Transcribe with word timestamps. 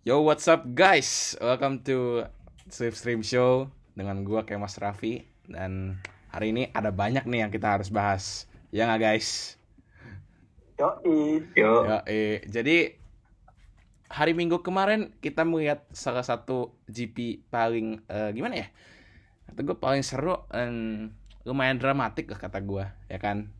Yo, 0.00 0.24
what's 0.24 0.48
up 0.48 0.64
guys? 0.72 1.36
Welcome 1.44 1.84
to 1.84 2.24
Swift 2.72 2.96
Stream 2.96 3.20
Show 3.20 3.68
dengan 3.92 4.24
gua 4.24 4.48
kayak 4.48 4.64
Mas 4.64 4.80
Raffi 4.80 5.28
dan 5.44 6.00
hari 6.32 6.56
ini 6.56 6.72
ada 6.72 6.88
banyak 6.88 7.28
nih 7.28 7.44
yang 7.44 7.52
kita 7.52 7.76
harus 7.76 7.92
bahas. 7.92 8.48
Ya 8.72 8.88
nggak 8.88 9.00
guys? 9.04 9.60
Yo, 11.52 11.84
Ya, 11.84 12.00
eh, 12.08 12.40
jadi 12.48 12.96
hari 14.08 14.32
Minggu 14.32 14.64
kemarin 14.64 15.12
kita 15.20 15.44
melihat 15.44 15.84
salah 15.92 16.24
satu 16.24 16.72
GP 16.88 17.44
paling 17.52 18.00
eh, 18.08 18.32
gimana 18.32 18.64
ya? 18.64 18.68
Kata 19.52 19.60
gue 19.60 19.76
paling 19.76 20.00
seru 20.00 20.48
dan 20.48 20.72
lumayan 21.44 21.76
dramatik 21.76 22.32
lah 22.32 22.40
kata 22.40 22.64
gua, 22.64 22.96
ya 23.12 23.20
kan? 23.20 23.52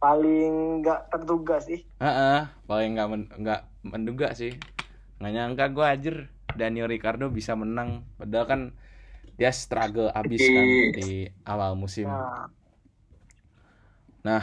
Paling 0.00 0.80
nggak 0.80 1.12
terduga 1.12 1.60
sih. 1.60 1.84
Heeh, 2.00 2.48
paling 2.64 2.96
nggak 2.96 3.08
men- 3.12 3.32
nggak 3.44 3.60
menduga 3.84 4.32
sih. 4.32 4.56
Nggak 5.22 5.34
nyangka 5.38 5.64
gue 5.70 5.86
ajar 5.86 6.16
Daniel 6.58 6.90
Ricardo 6.90 7.30
bisa 7.30 7.54
menang. 7.54 8.02
Padahal 8.18 8.46
kan 8.50 8.60
dia 9.38 9.54
struggle 9.54 10.10
abis 10.10 10.42
kan 10.42 10.66
di 10.98 11.30
awal 11.46 11.78
musim. 11.78 12.10
Nah, 14.26 14.42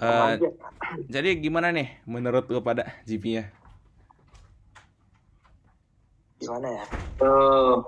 aja. 0.00 0.48
jadi 1.12 1.36
gimana 1.36 1.76
nih 1.76 2.00
menurut 2.08 2.48
lu 2.48 2.64
pada 2.64 2.88
GP-nya? 3.04 3.52
Gimana 6.40 6.68
ya? 6.72 6.84
uh, 7.20 7.84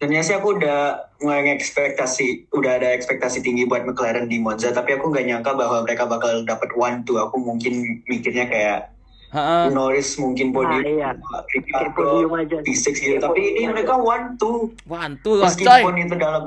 sebenarnya 0.00 0.24
sih 0.24 0.36
aku 0.40 0.56
udah 0.56 1.04
mulai 1.20 1.52
ekspektasi, 1.52 2.48
udah 2.52 2.80
ada 2.80 2.96
ekspektasi 2.96 3.44
tinggi 3.44 3.68
buat 3.68 3.84
McLaren 3.84 4.28
di 4.28 4.40
Monza, 4.40 4.72
tapi 4.72 4.96
aku 4.96 5.12
nggak 5.12 5.24
nyangka 5.28 5.52
bahwa 5.52 5.84
mereka 5.84 6.08
bakal 6.08 6.44
dapat 6.48 6.72
one 6.76 7.04
two. 7.04 7.20
Aku 7.20 7.40
mungkin 7.40 8.04
mikirnya 8.08 8.48
kayak 8.48 8.95
Heeh. 9.36 9.64
Norris 9.70 10.16
mungkin 10.16 10.48
Nah, 10.48 10.54
podium, 10.56 10.82
iya. 10.82 11.10
Kayak 11.12 11.92
podium 11.92 12.32
Ricardo 12.32 12.40
aja. 12.40 12.56
P6 12.64 12.86
gitu. 12.96 13.20
Tapi 13.20 13.40
ini 13.52 13.68
mereka 13.68 13.94
one 14.00 14.32
two. 14.40 14.72
Lah 14.88 15.12
coy. 15.12 15.44
Meskipun 15.44 15.94
itu 16.00 16.14
dalam 16.16 16.42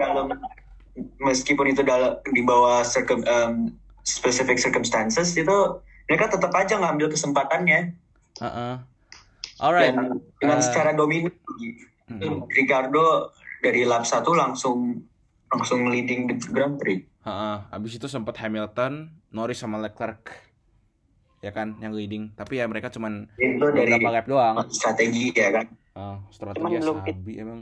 dalam 0.00 0.26
meskipun 1.20 1.66
itu 1.68 1.82
dalam 1.84 2.16
di 2.32 2.42
bawah 2.42 2.80
circum, 2.80 3.20
um, 3.28 3.68
specific 4.04 4.56
circumstances 4.56 5.36
itu 5.36 5.56
mereka 6.08 6.32
tetap 6.32 6.50
aja 6.56 6.80
ngambil 6.80 7.12
kesempatannya 7.12 7.94
Heeh. 8.40 8.74
Alright. 9.60 9.92
dan 9.92 10.18
dengan 10.40 10.58
eh, 10.58 10.64
secara 10.64 10.90
dominan. 10.96 11.30
mm, 12.08 12.48
Ricardo 12.50 13.30
dari 13.60 13.84
lap 13.84 14.08
1 14.08 14.24
langsung 14.32 15.04
langsung 15.52 15.86
leading 15.92 16.26
the 16.26 16.36
Grand 16.48 16.80
Prix. 16.80 17.04
heeh. 17.20 17.56
Abis 17.68 18.00
itu 18.00 18.08
sempat 18.08 18.40
Hamilton, 18.40 19.12
Norris 19.30 19.60
sama 19.60 19.76
Leclerc. 19.76 20.49
Ya 21.40 21.50
kan 21.56 21.80
yang 21.80 21.96
leading. 21.96 22.36
Tapi 22.36 22.60
ya 22.60 22.68
mereka 22.68 22.92
cuman 22.92 23.28
Itu 23.40 23.72
dari 23.72 23.96
lap 23.96 24.28
doang. 24.28 24.60
strategi 24.68 25.32
ya 25.32 25.50
kan. 25.52 25.66
Oh, 25.96 26.16
strategi 26.28 26.60
Cuman 26.60 26.70
belum 26.80 26.96
sabi 27.00 27.32
emang. 27.40 27.60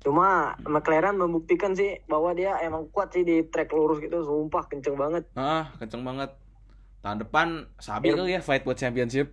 Cuma 0.00 0.54
McLaren 0.64 1.18
membuktikan 1.18 1.74
sih 1.74 1.98
bahwa 2.06 2.30
dia 2.32 2.56
emang 2.62 2.88
kuat 2.94 3.12
sih 3.12 3.26
di 3.26 3.44
track 3.46 3.74
lurus 3.76 4.00
gitu. 4.00 4.24
Sumpah 4.24 4.64
kenceng 4.70 4.96
banget. 4.96 5.28
Ah, 5.36 5.74
kenceng 5.76 6.00
banget. 6.00 6.32
Tahun 7.04 7.22
depan 7.22 7.70
Sabi 7.78 8.10
kali 8.10 8.34
ya 8.34 8.40
fight 8.40 8.64
buat 8.64 8.78
championship. 8.80 9.30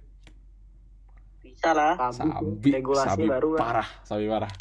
Bisa 1.40 1.72
lah. 1.72 1.96
Sabi, 2.12 2.70
Regulasi 2.76 3.18
Sabi 3.18 3.26
baru 3.30 3.56
kan. 3.56 3.62
parah, 3.62 3.90
Sabi 4.04 4.26
parah. 4.28 4.52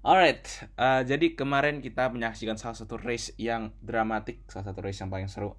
Alright, 0.00 0.64
eh, 0.80 1.02
jadi 1.04 1.36
kemarin 1.36 1.84
kita 1.84 2.08
menyaksikan 2.08 2.56
salah 2.56 2.72
satu 2.72 2.96
race 2.96 3.36
yang 3.36 3.68
dramatik, 3.84 4.40
salah 4.48 4.72
satu 4.72 4.80
race 4.80 4.96
yang 4.96 5.12
paling 5.12 5.28
seru. 5.28 5.52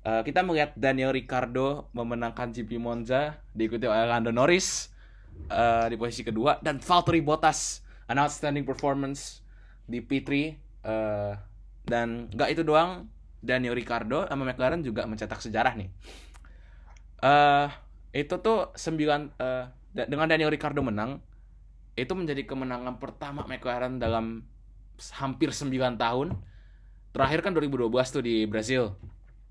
Eh, 0.00 0.22
kita 0.24 0.40
melihat 0.40 0.72
Daniel 0.80 1.12
Ricardo 1.12 1.92
memenangkan 1.92 2.56
GP 2.56 2.80
Monza, 2.80 3.36
diikuti 3.52 3.84
oleh 3.84 4.08
Lando 4.08 4.32
Norris 4.32 4.88
eh, 5.52 5.92
di 5.92 5.96
posisi 6.00 6.24
kedua 6.24 6.56
dan 6.64 6.80
Valtteri 6.80 7.20
Bottas 7.20 7.84
an 8.08 8.16
outstanding 8.16 8.64
performance 8.64 9.44
di 9.84 10.00
P3 10.00 10.28
eh, 10.88 11.32
dan 11.84 12.32
nggak 12.32 12.48
itu 12.48 12.64
doang, 12.64 13.12
Daniel 13.44 13.76
Ricardo 13.76 14.24
sama 14.24 14.48
McLaren 14.48 14.80
juga 14.80 15.04
mencetak 15.04 15.44
sejarah 15.44 15.76
nih. 15.76 15.88
Eh 17.20 17.68
itu 18.10 18.34
tuh 18.40 18.72
sembilan 18.72 19.36
da- 19.92 20.08
dengan 20.08 20.26
Daniel 20.26 20.50
Ricardo 20.50 20.82
menang 20.82 21.20
itu 21.94 22.12
menjadi 22.16 22.42
kemenangan 22.48 22.96
pertama 22.96 23.44
McLaren 23.44 24.00
dalam 24.00 24.44
hampir 25.20 25.52
9 25.52 26.00
tahun. 26.00 26.36
Terakhir 27.12 27.40
kan 27.44 27.52
2012 27.52 28.08
tuh 28.08 28.22
di 28.24 28.48
Brazil. 28.48 28.96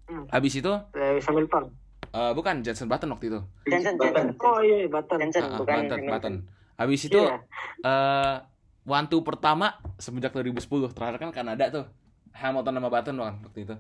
Hmm. 0.10 0.26
Habis 0.28 0.58
itu 0.58 0.74
Lewis 0.92 1.22
Hamilton. 1.24 1.70
eh, 2.10 2.32
bukan 2.34 2.66
Jenson 2.66 2.90
Button 2.90 3.14
waktu 3.14 3.30
itu. 3.30 3.40
Jensen, 3.64 3.94
Button. 3.94 4.34
Jensen. 4.34 4.42
Oh 4.42 4.58
iya, 4.60 4.90
Button. 4.90 5.18
Jensen, 5.22 5.44
ah, 5.46 5.58
bukan 5.58 5.78
Button. 5.86 6.00
Button. 6.10 6.36
Habis 6.76 7.02
itu 7.06 7.20
Iya. 7.20 7.38
eh 7.80 8.36
one 8.84 9.06
two 9.06 9.22
pertama 9.22 9.78
semenjak 9.96 10.34
2010. 10.34 10.66
Terakhir 10.90 11.18
kan 11.20 11.30
Kanada 11.30 11.70
tuh. 11.70 11.86
Hamilton 12.32 12.74
sama 12.74 12.90
Button 12.90 13.16
kan 13.16 13.36
waktu 13.44 13.60
itu. 13.62 13.76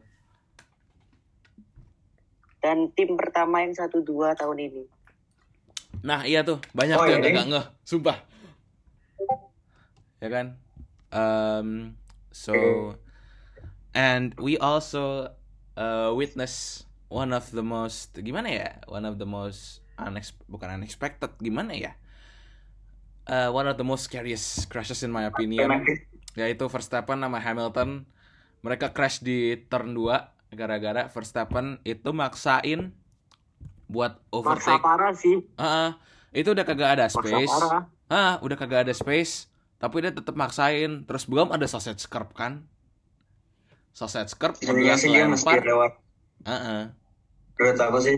Dan 2.59 2.91
tim 2.91 3.15
pertama 3.15 3.63
yang 3.63 3.71
1-2 3.71 4.03
tahun 4.35 4.57
ini. 4.59 4.83
Nah 6.03 6.21
iya 6.21 6.43
tuh 6.43 6.59
banyak 6.71 6.93
Oh, 6.93 7.03
tuh 7.03 7.11
yang 7.11 7.23
iya, 7.23 7.33
gak 7.33 7.47
ngeh, 7.49 7.65
sumpah. 7.81 8.17
Ya 10.19 10.27
kan. 10.27 10.45
Um, 11.09 11.97
so 12.29 12.53
and 13.89 14.35
we 14.37 14.59
also 14.59 15.33
uh, 15.79 16.11
witness 16.11 16.83
one 17.07 17.31
of 17.31 17.47
the 17.55 17.63
most 17.63 18.13
gimana 18.19 18.51
ya, 18.51 18.69
one 18.91 19.07
of 19.07 19.15
the 19.15 19.25
most 19.25 19.79
unex 19.95 20.35
bukan 20.51 20.75
unexpected 20.75 21.31
gimana 21.39 21.73
ya, 21.73 21.91
uh, 23.31 23.49
one 23.49 23.65
of 23.65 23.79
the 23.79 23.87
most 23.87 24.11
scariest 24.11 24.67
crashes 24.67 25.01
in 25.01 25.09
my 25.09 25.23
opinion, 25.23 25.71
yaitu 26.35 26.67
Verstappen 26.67 27.23
sama 27.23 27.39
Hamilton. 27.39 28.03
Mereka 28.59 28.91
crash 28.91 29.23
di 29.23 29.55
turn 29.71 29.95
2 29.95 30.51
gara-gara 30.51 31.07
Verstappen 31.07 31.79
itu 31.87 32.11
maksain 32.11 32.91
buat 33.89 34.19
Maksa 34.19 34.35
overtake 34.35 34.83
parah 34.83 35.13
sih. 35.15 35.37
Heeh. 35.57 35.89
itu 36.29 36.53
udah 36.53 36.61
kagak 36.61 36.89
ada 36.99 37.05
Maksa 37.09 37.25
space. 37.25 37.49
parah. 37.49 37.83
Ah, 38.09 38.33
udah 38.45 38.57
kagak 38.57 38.85
ada 38.85 38.93
space, 38.93 39.49
tapi 39.81 40.01
dia 40.05 40.13
tetap 40.13 40.33
maksain. 40.33 41.05
Terus 41.05 41.23
belum 41.25 41.49
ada 41.49 41.65
sausage 41.65 42.05
curb 42.09 42.33
kan? 42.33 42.65
Sausage 43.93 44.33
curb 44.37 44.55
Sebenarnya 44.55 44.95
sih 44.95 45.09
dia 45.11 45.25
mesti 45.27 45.59
lewat 45.59 45.93
Heeh. 46.47 46.81
menurut 47.59 47.79
aku 47.79 47.97
sih 47.99 48.15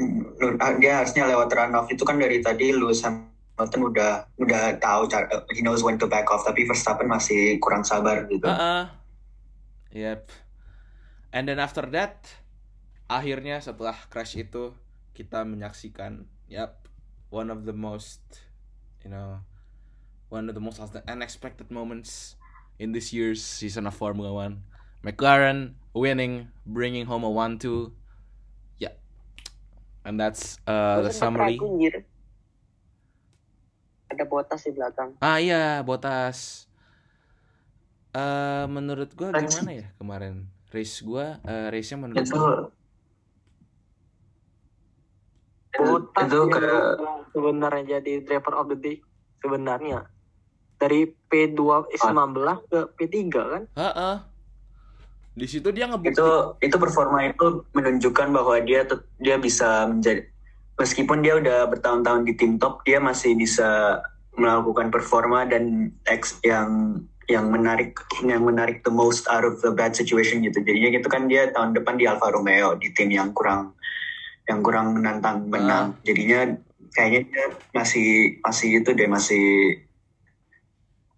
menurut- 0.00 0.60
dia 0.80 1.04
harusnya 1.04 1.28
lewat 1.28 1.48
runoff 1.52 1.88
itu 1.88 2.02
kan 2.04 2.16
dari 2.16 2.40
tadi 2.40 2.72
Lewis 2.72 3.04
Hamilton 3.04 3.92
udah 3.92 4.12
udah 4.40 4.76
tahu 4.80 5.08
cara 5.08 5.28
he 5.52 5.60
knows 5.60 5.80
when 5.84 5.96
to 6.00 6.08
back 6.08 6.28
off 6.28 6.44
tapi 6.44 6.64
Verstappen 6.64 7.08
masih 7.08 7.56
kurang 7.60 7.84
sabar 7.84 8.24
gitu. 8.28 8.44
Heeh. 8.44 8.84
Yep. 9.96 10.28
And 11.32 11.48
then 11.48 11.60
after 11.60 11.84
that, 11.92 12.28
akhirnya 13.08 13.60
setelah 13.60 13.96
crash 14.08 14.36
itu 14.36 14.72
kita 15.16 15.44
menyaksikan, 15.44 16.28
yep, 16.48 16.84
one 17.32 17.48
of 17.48 17.64
the 17.64 17.72
most, 17.72 18.20
you 19.00 19.08
know, 19.08 19.40
one 20.28 20.48
of 20.48 20.54
the 20.56 20.60
most 20.60 20.80
unexpected 21.08 21.72
moments 21.72 22.36
in 22.76 22.92
this 22.92 23.12
year's 23.12 23.40
season 23.40 23.88
of 23.88 23.96
Formula 23.96 24.32
One. 24.32 24.64
McLaren 25.04 25.74
winning, 25.92 26.48
bringing 26.64 27.04
home 27.08 27.24
a 27.24 27.30
one-two. 27.30 27.92
Yeah, 28.78 28.94
and 30.04 30.20
that's 30.20 30.60
uh, 30.68 31.02
the 31.02 31.12
summary. 31.12 31.56
ragu. 31.56 32.04
Ada 34.06 34.24
botas 34.24 34.62
di 34.62 34.72
belakang. 34.72 35.18
Ah 35.18 35.42
iya, 35.42 35.82
Botas. 35.82 36.70
Eh 38.16 38.64
menurut 38.70 39.12
gua 39.12 39.34
gimana 39.34 39.70
ya 39.72 39.86
kemarin? 40.00 40.48
Race 40.72 41.04
gua, 41.04 41.42
eh 41.44 41.68
race-nya 41.68 41.98
menurut 42.00 42.24
Itu 42.24 42.36
gua 42.36 42.72
itu 45.76 46.36
yang 46.40 46.48
ke 46.48 46.68
sebenarnya 47.36 48.00
jadi 48.00 48.12
driver 48.24 48.54
of 48.56 48.66
the 48.72 48.78
day 48.80 48.96
sebenarnya 49.44 50.08
dari 50.80 51.08
P2 51.28 51.92
19 51.92 52.72
ke 52.72 52.78
P3 52.96 53.12
kan 53.32 53.62
Heeh. 53.76 54.16
Di 55.36 55.44
situ 55.44 55.68
dia 55.68 55.84
ngebukti. 55.84 56.16
itu 56.16 56.28
itu 56.64 56.76
performa 56.80 57.28
itu 57.28 57.68
menunjukkan 57.76 58.32
bahwa 58.32 58.56
dia 58.64 58.88
dia 59.20 59.36
bisa 59.36 59.84
menjadi 59.84 60.24
meskipun 60.80 61.20
dia 61.20 61.36
udah 61.36 61.68
bertahun-tahun 61.68 62.24
di 62.24 62.32
tim 62.40 62.56
top 62.56 62.80
dia 62.88 62.96
masih 62.96 63.36
bisa 63.36 64.00
melakukan 64.36 64.88
performa 64.88 65.44
dan 65.44 65.92
ex 66.08 66.40
yang 66.40 67.00
yang 67.28 67.52
menarik 67.52 68.00
yang 68.24 68.48
menarik 68.48 68.80
the 68.86 68.92
most 68.92 69.28
out 69.28 69.44
of 69.44 69.60
the 69.60 69.68
bad 69.68 69.92
situation 69.92 70.40
gitu. 70.40 70.62
Jadinya 70.64 70.88
gitu 70.96 71.08
kan 71.12 71.28
dia 71.28 71.52
tahun 71.52 71.76
depan 71.76 72.00
di 72.00 72.08
Alfa 72.08 72.32
Romeo 72.32 72.80
di 72.80 72.88
tim 72.96 73.12
yang 73.12 73.36
kurang 73.36 73.76
yang 74.48 74.64
kurang 74.64 74.96
menantang 74.96 75.52
menang. 75.52 76.00
Jadinya 76.06 76.54
kayaknya 76.96 77.20
dia 77.28 77.44
masih 77.76 78.40
masih 78.40 78.68
itu 78.80 78.90
deh 78.96 79.10
masih 79.10 79.44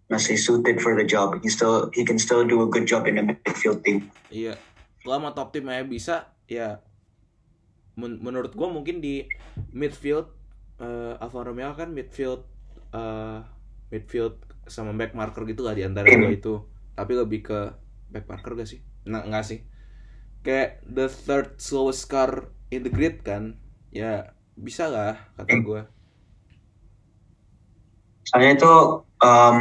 masih 0.09 0.41
suited 0.41 0.81
for 0.81 0.97
the 0.97 1.05
job 1.05 1.37
he 1.45 1.49
still 1.49 1.93
he 1.93 2.01
can 2.01 2.17
still 2.17 2.41
do 2.43 2.65
a 2.65 2.69
good 2.69 2.89
job 2.89 3.05
in 3.05 3.21
the 3.21 3.25
midfield 3.25 3.81
team 3.85 4.09
Iya. 4.29 4.57
Selama 5.01 5.33
top 5.33 5.53
timnya 5.53 5.81
bisa, 5.85 6.33
ya 6.45 6.85
men- 7.97 8.21
menurut 8.21 8.53
gua 8.53 8.69
mungkin 8.69 9.01
di 9.01 9.25
midfield 9.73 10.29
eh, 10.79 11.17
Alfa 11.17 11.45
Romeo 11.45 11.73
kan 11.73 11.93
midfield 11.93 12.45
eh, 12.93 13.41
midfield 13.89 14.37
sama 14.69 14.93
back 14.93 15.17
marker 15.17 15.49
gitu 15.49 15.65
lah 15.65 15.73
di 15.73 15.81
antara 15.81 16.05
dua 16.05 16.29
itu. 16.29 16.61
Tapi 16.93 17.13
lebih 17.17 17.41
ke 17.41 17.61
back 18.09 18.29
marker 18.29 18.53
gak 18.53 18.69
sih? 18.69 18.85
Nah, 19.09 19.25
enggak 19.25 19.49
sih. 19.49 19.65
Kayak 20.45 20.85
the 20.85 21.09
third 21.09 21.57
slowest 21.57 22.05
car 22.09 22.53
in 22.69 22.85
the 22.85 22.93
grid 22.93 23.25
kan. 23.25 23.57
Ya 23.89 24.37
bisa 24.53 24.93
lah 24.93 25.17
kata 25.37 25.57
Hmm. 25.57 25.65
gue. 25.65 25.83
soalnya 28.29 28.61
itu 28.61 28.75
um, 29.25 29.57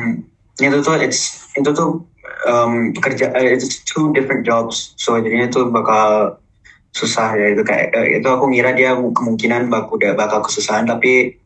itu 0.58 0.78
tuh 0.82 0.98
it's 0.98 1.46
itu 1.54 1.70
tuh 1.70 2.02
um, 2.50 2.94
kerja 2.98 3.30
eh, 3.38 3.54
it's 3.54 3.86
two 3.86 4.10
different 4.14 4.42
jobs 4.42 4.98
so 4.98 5.18
jadinya 5.22 5.46
itu 5.50 5.70
bakal 5.70 6.38
susah 6.98 7.38
ya 7.38 7.54
itu 7.54 7.62
kayak 7.62 7.94
eh, 7.94 8.18
itu 8.18 8.28
aku 8.28 8.50
ngira 8.50 8.74
dia 8.74 8.98
kemungkinan 8.98 9.70
bak 9.70 9.94
udah 9.94 10.18
bakal 10.18 10.42
kesusahan 10.42 10.90
tapi 10.90 11.38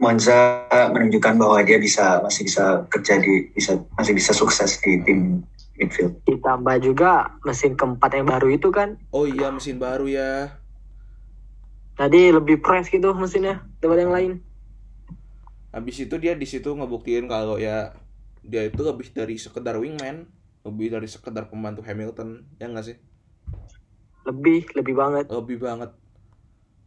Monza 0.00 0.64
menunjukkan 0.72 1.36
bahwa 1.36 1.60
dia 1.60 1.76
bisa 1.76 2.24
masih 2.24 2.48
bisa 2.48 2.88
kerja 2.88 3.20
di 3.20 3.52
bisa 3.52 3.76
masih 4.00 4.16
bisa 4.16 4.32
sukses 4.32 4.80
di 4.80 4.96
tim 5.04 5.44
midfield 5.76 6.16
Ditambah 6.24 6.76
juga 6.80 7.36
mesin 7.44 7.76
keempat 7.76 8.16
yang 8.16 8.28
baru 8.28 8.48
itu 8.52 8.72
kan. 8.72 8.96
Oh 9.12 9.28
iya 9.28 9.52
mesin 9.52 9.76
baru 9.76 10.08
ya. 10.08 10.56
Tadi 12.00 12.32
lebih 12.32 12.64
fresh 12.64 12.88
gitu 12.88 13.12
mesinnya 13.12 13.60
daripada 13.80 14.00
yang 14.00 14.14
lain. 14.16 14.32
Habis 15.68 16.08
itu 16.08 16.16
dia 16.16 16.32
di 16.32 16.48
situ 16.48 16.72
ngebuktiin 16.72 17.28
kalau 17.28 17.60
ya 17.60 17.92
dia 18.44 18.66
itu 18.66 18.80
lebih 18.82 19.08
dari 19.12 19.36
sekedar 19.36 19.76
wingman, 19.76 20.26
lebih 20.64 20.92
dari 20.96 21.08
sekedar 21.08 21.48
pembantu 21.48 21.84
Hamilton, 21.84 22.44
ya 22.60 22.66
nggak 22.68 22.86
sih? 22.86 22.96
Lebih, 24.28 24.68
lebih 24.76 24.94
banget. 24.96 25.24
Lebih 25.28 25.58
banget. 25.60 25.90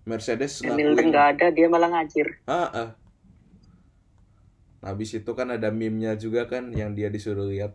Mercedes 0.04 0.60
Hamilton 0.60 1.00
ngakuin- 1.00 1.10
nggak 1.16 1.28
ada 1.38 1.48
dia 1.56 1.68
malah 1.72 1.88
ngajir 1.88 2.28
Ah, 2.44 2.68
ah. 2.76 2.90
Habis 4.84 5.16
itu 5.16 5.32
kan 5.32 5.48
ada 5.48 5.72
meme-nya 5.72 6.20
juga 6.20 6.44
kan 6.44 6.68
yang 6.76 6.92
dia 6.92 7.08
disuruh 7.08 7.48
lihat 7.48 7.72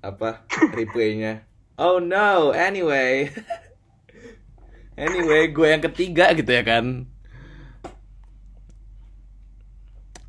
apa 0.00 0.48
replaynya. 0.76 1.44
Oh 1.76 2.00
no, 2.00 2.56
anyway. 2.56 3.28
anyway, 4.96 5.52
gue 5.52 5.68
yang 5.68 5.84
ketiga 5.84 6.32
gitu 6.32 6.48
ya 6.48 6.64
kan. 6.64 7.04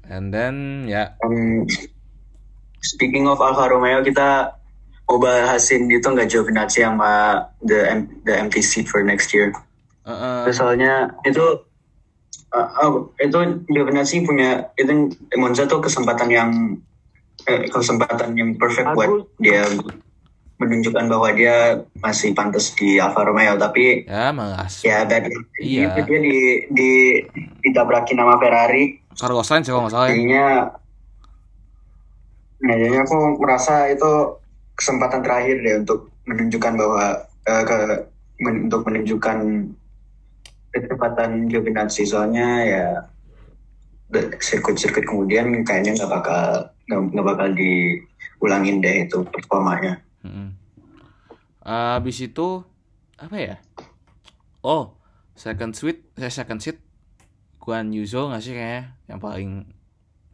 And 0.08 0.32
then 0.36 0.88
ya, 0.92 1.16
Um, 1.24 1.64
speaking 2.88 3.28
of 3.28 3.38
Alfa 3.38 3.68
Romeo, 3.68 4.00
kita 4.00 4.56
mau 5.06 5.20
bahasin 5.20 5.88
itu 5.88 6.04
nggak 6.04 6.28
Giovinazzi 6.28 6.82
sama 6.82 7.40
the 7.62 7.80
M- 7.90 8.12
the 8.24 8.34
empty 8.34 8.60
seat 8.60 8.88
for 8.88 9.00
next 9.00 9.32
year. 9.32 9.52
uh, 10.04 10.12
uh, 10.12 10.42
Soalnya 10.50 11.12
itu 11.24 11.44
uh, 12.52 12.68
oh, 12.82 13.12
itu 13.18 13.36
Giovinazzi 13.68 14.24
punya 14.24 14.72
itu 14.74 14.92
Monza 15.36 15.64
tuh 15.64 15.80
kesempatan 15.80 16.28
yang 16.28 16.50
eh, 17.44 17.68
kesempatan 17.68 18.32
yang 18.34 18.56
perfect 18.56 18.92
buat 18.92 19.08
Bagus. 19.08 19.28
dia 19.40 19.64
menunjukkan 20.58 21.06
bahwa 21.06 21.30
dia 21.32 21.56
masih 22.02 22.34
pantas 22.34 22.74
di 22.74 22.98
Alfa 22.98 23.22
Romeo 23.22 23.56
tapi 23.56 24.04
ya 24.04 24.34
malas. 24.34 24.82
ya 24.82 25.06
bad 25.06 25.30
Iya. 25.62 26.02
dia 26.02 26.18
di 26.18 26.36
di 26.68 26.92
ditabrakin 27.62 28.18
sama 28.18 28.42
Ferrari 28.42 28.98
Carlos 29.14 29.46
Sainz 29.46 29.70
kalau 29.70 29.86
nggak 29.86 29.94
salah 29.94 30.08
ya. 30.10 30.18
jadinya 30.18 30.46
nah 32.58 32.74
jadinya 32.74 33.06
aku 33.06 33.38
merasa 33.38 33.90
itu 33.90 34.12
kesempatan 34.74 35.22
terakhir 35.22 35.62
deh 35.62 35.76
untuk 35.86 36.10
menunjukkan 36.26 36.74
bahwa 36.74 37.04
eh, 37.46 37.64
ke 37.64 37.78
men- 38.42 38.70
untuk 38.70 38.82
menunjukkan 38.86 39.38
kecepatan 40.74 41.50
Giovinazzi 41.50 42.06
soalnya 42.06 42.48
ya 42.66 42.86
sirkuit-sirkuit 44.40 45.04
kemudian 45.04 45.52
kayaknya 45.68 45.98
nggak 46.00 46.12
bakal 46.12 46.44
nggak 46.88 47.26
bakal 47.28 47.48
diulangin 47.52 48.80
deh 48.80 49.04
itu 49.04 49.20
performanya 49.28 50.00
Mm-mm. 50.24 50.56
Habis 51.68 52.24
itu 52.24 52.64
apa 53.20 53.36
ya? 53.36 53.56
Oh, 54.64 54.96
second 55.36 55.76
suite, 55.76 56.08
saya 56.16 56.32
second 56.32 56.64
seat 56.64 56.80
Guan 57.60 57.92
Yuzo 57.92 58.32
nggak 58.32 58.40
sih 58.40 58.56
kayaknya 58.56 58.96
yang 59.12 59.20
paling 59.20 59.50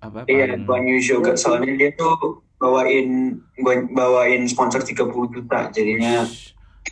apa? 0.03 0.27
iya 0.27 0.59
Guan 0.59 0.83
Yu 0.83 0.99
juga 0.99 1.31
soalnya 1.33 1.73
dia 1.73 1.91
tuh 1.95 2.43
bawain 2.59 3.39
Guan- 3.55 3.87
bawain 3.91 4.43
sponsor 4.45 4.83
30 4.83 5.07
juta 5.31 5.71
jadinya 5.71 6.27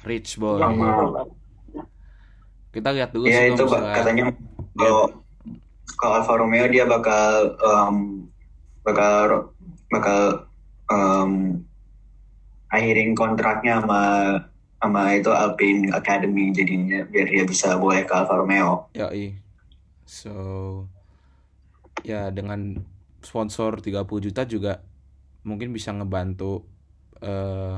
Rich, 0.02 0.40
boy. 0.40 0.58
Sama. 0.58 1.13
Kita 2.72 2.90
lihat 2.96 3.12
dulu 3.12 3.28
ya 3.28 3.46
sih 3.46 3.54
itu 3.54 3.63
misalnya 3.68 3.94
katanya 3.94 4.24
kalau 4.74 5.04
kalau 6.00 6.13
Alfa 6.24 6.34
Romeo 6.40 6.66
dia 6.72 6.88
bakal 6.88 7.54
em, 7.60 7.96
bakal 8.81 9.52
bakal 9.92 10.48
em, 10.90 11.62
akhirin 12.72 13.12
kontraknya 13.13 13.84
sama 13.84 14.02
sama 14.81 15.13
itu 15.13 15.30
Alpine 15.30 15.92
Academy 15.94 16.50
jadinya 16.56 17.06
biar 17.06 17.28
dia 17.30 17.44
bisa 17.46 17.75
boleh 17.78 18.02
ke 18.08 18.13
Alfa 18.16 18.40
Romeo. 18.40 18.90
Yoi. 18.98 19.36
So 20.08 20.34
ya 22.02 22.31
dengan 22.34 22.80
sponsor 23.24 23.82
30 23.82 24.20
juta 24.26 24.42
juga 24.46 24.72
mungkin 25.48 25.74
bisa 25.74 25.90
ngebantu 25.96 26.66
eh 27.22 27.78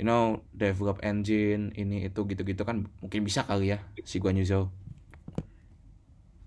you 0.00 0.04
know 0.08 0.42
develop 0.54 0.98
engine 1.06 1.70
ini 1.78 2.08
itu 2.08 2.20
gitu-gitu 2.26 2.62
kan 2.66 2.88
mungkin 3.02 3.20
bisa 3.28 3.46
kali 3.46 3.74
ya 3.74 3.78
si 4.02 4.18
Guan 4.22 4.38
Yuzo. 4.40 4.72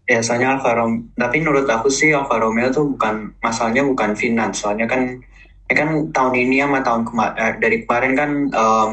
Ya 0.08 0.24
soalnya 0.24 0.56
Alfa 0.56 0.72
Romeo, 0.72 1.04
tapi 1.19 1.44
menurut 1.44 1.68
aku 1.68 1.92
sih 1.92 2.16
Alfa 2.16 2.40
Romeo 2.40 2.72
tuh 2.72 2.96
bukan 2.96 3.36
masalahnya 3.44 3.84
bukan 3.84 4.16
finance, 4.16 4.64
soalnya 4.64 4.88
kan 4.88 5.19
ya 5.68 5.75
kan 5.75 5.90
tahun 6.16 6.34
ini 6.48 6.64
sama 6.64 6.80
tahun 6.80 7.04
kemarin 7.04 7.60
dari 7.60 7.78
kemarin 7.84 8.14
kan 8.16 8.30
em, 8.48 8.92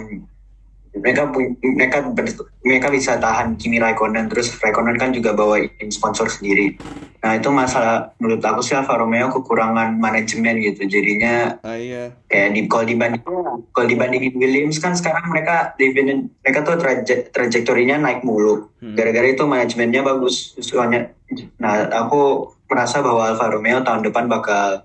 mereka 0.94 1.26
mereka 1.60 1.98
ber- 2.06 2.30
mereka 2.62 2.86
bisa 2.88 3.18
tahan 3.18 3.58
Kimi 3.58 3.76
Raikkonen 3.76 4.30
terus 4.30 4.54
Raikkonen 4.54 4.94
kan 4.94 5.10
juga 5.10 5.34
bawain 5.34 5.66
sponsor 5.88 6.30
sendiri. 6.30 6.78
Nah 7.18 7.34
itu 7.34 7.48
masalah 7.48 8.14
menurut 8.16 8.38
aku 8.38 8.60
sih 8.60 8.72
Alfa 8.72 8.94
Romeo 8.94 9.26
kekurangan 9.28 9.96
manajemen 9.96 10.60
gitu, 10.60 10.84
jadinya 10.84 11.56
Ah 11.60 11.74
iya. 11.74 12.12
kayak 12.24 12.52
di 12.52 12.60
kalau 12.64 12.84
dibanding 12.84 13.22
kalau 13.70 13.86
dibandingin 13.88 14.34
Williams 14.34 14.78
kan 14.78 14.92
sekarang 14.92 15.26
mereka 15.26 15.72
dibanding- 15.74 16.30
mereka 16.40 16.58
tuh 16.62 16.76
traje, 16.76 17.26
trajektorinya 17.28 17.98
naik 17.98 18.22
mulu 18.22 18.70
Hmm. 18.78 18.92
gara-gara 18.94 19.24
itu 19.24 19.40
manajemennya 19.42 20.04
bagus 20.04 20.52
soalnya 20.60 21.10
nah 21.56 21.88
aku 21.96 22.52
merasa 22.68 23.00
bahwa 23.00 23.24
Alfa 23.26 23.48
Romeo 23.48 23.80
tahun 23.80 24.04
depan 24.04 24.28
bakal 24.28 24.84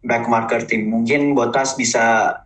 back 0.00 0.30
marker 0.30 0.62
tim 0.62 0.86
mungkin 0.86 1.34
Bottas 1.34 1.74
bisa 1.74 2.38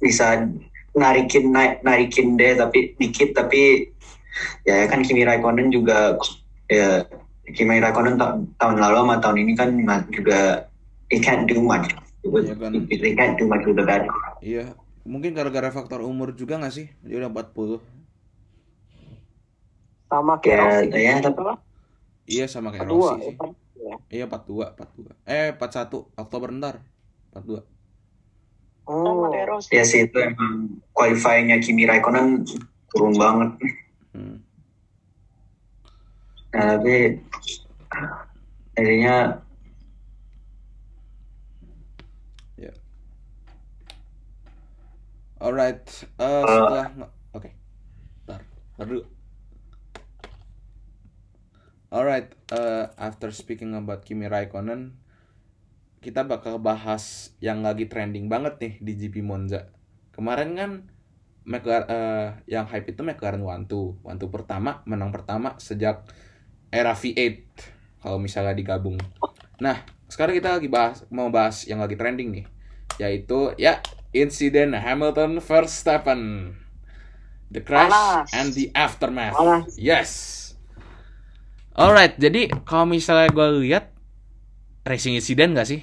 bisa 0.00 0.48
narikin 0.94 1.50
naik 1.50 1.82
narikin 1.82 2.38
deh 2.38 2.54
tapi 2.54 2.94
dikit 2.96 3.34
tapi 3.34 3.90
ya 4.62 4.86
kan 4.86 5.02
Kimi 5.02 5.26
Raikkonen 5.26 5.68
juga 5.68 6.14
ya 6.66 7.02
Kimi 7.44 7.78
Raikkonen 7.78 8.14
ta- 8.14 8.38
tahun 8.56 8.78
lalu 8.78 8.96
sama 9.02 9.14
tahun 9.18 9.36
ini 9.42 9.52
kan 9.54 9.68
juga 10.10 10.70
he 11.10 11.18
can't 11.18 11.46
do 11.46 11.58
much 11.58 11.90
Iya 12.24 12.56
kan. 12.56 12.72
he, 12.72 12.94
he 12.96 13.12
can't 13.12 13.36
do 13.36 13.44
much 13.44 13.62
with 13.62 13.76
the 13.76 13.84
bad 13.84 14.08
Iya, 14.40 14.72
mungkin 15.04 15.36
gara-gara 15.36 15.68
faktor 15.68 16.00
umur 16.00 16.32
juga 16.32 16.56
nggak 16.56 16.72
sih? 16.72 16.88
Dia 17.04 17.20
udah 17.20 17.28
40. 17.28 17.80
Sama 20.08 20.36
ya, 20.36 20.40
kayak 20.40 20.60
Rossi. 20.60 21.04
ya 21.04 21.14
tapi 21.20 21.40
Iya 22.24 22.44
sama 22.48 22.68
kayak 22.72 22.88
Rossi 22.88 23.28
sih. 23.28 23.36
ya. 23.76 23.96
Iya 24.08 24.24
42, 24.28 24.72
42. 24.72 25.12
Eh 25.28 25.52
41 25.52 26.16
Oktober 26.16 26.48
ntar. 26.54 26.74
42. 27.36 27.73
Oh, 28.84 29.32
Rossi 29.32 29.80
ya? 29.80 29.84
sih 29.84 30.04
itu 30.04 30.18
emang 30.20 30.80
qualifyingnya 30.92 31.60
Kimi 31.64 31.88
Raikkonen 31.88 32.44
turun 32.92 33.14
banget. 33.16 33.50
Hmm. 34.14 34.38
nah 36.54 36.78
tapi 36.78 37.18
jadinya 38.78 39.42
Alright, 45.44 45.84
eh, 46.16 46.42
setelah 46.48 46.88
nge- 46.96 47.14
oke, 47.36 47.50
ntar, 48.24 48.40
ntar 48.80 48.86
dulu. 48.88 49.04
Alright, 51.92 52.32
eh, 52.48 52.88
after 52.96 53.28
speaking 53.28 53.76
about 53.76 54.08
Kimi 54.08 54.24
Raikkonen, 54.24 54.96
kita 56.04 56.20
bakal 56.28 56.60
bahas 56.60 57.32
yang 57.40 57.64
lagi 57.64 57.88
trending 57.88 58.28
banget 58.28 58.60
nih 58.60 58.74
di 58.84 58.92
GP 59.00 59.24
Monza. 59.24 59.72
Kemarin 60.12 60.52
kan 60.52 60.70
McLaren, 61.48 61.88
eh, 61.88 62.28
yang 62.44 62.68
hype 62.68 62.92
itu 62.92 63.00
McLaren 63.00 63.40
One 63.40 63.64
Two 63.64 64.28
pertama, 64.28 64.84
menang 64.84 65.08
pertama 65.08 65.56
sejak 65.56 66.04
era 66.68 66.92
V8 66.92 67.24
kalau 68.04 68.20
misalnya 68.20 68.52
digabung. 68.52 69.00
Nah, 69.56 69.80
sekarang 70.12 70.36
kita 70.36 70.60
lagi 70.60 70.68
bahas 70.68 71.08
mau 71.08 71.32
bahas 71.32 71.64
yang 71.64 71.80
lagi 71.80 71.96
trending 71.96 72.28
nih, 72.36 72.46
yaitu 73.00 73.56
ya 73.56 73.80
insiden 74.12 74.76
Hamilton 74.76 75.40
Verstappen, 75.40 76.52
the 77.48 77.64
crash 77.64 77.88
Panas. 77.88 78.28
and 78.36 78.48
the 78.52 78.68
aftermath. 78.76 79.36
Panas. 79.36 79.72
Yes. 79.80 80.10
Alright, 81.74 82.14
jadi 82.20 82.54
kalau 82.62 82.86
misalnya 82.86 83.32
gue 83.34 83.48
lihat 83.66 83.90
racing 84.86 85.18
incident 85.18 85.58
gak 85.58 85.66
sih? 85.66 85.82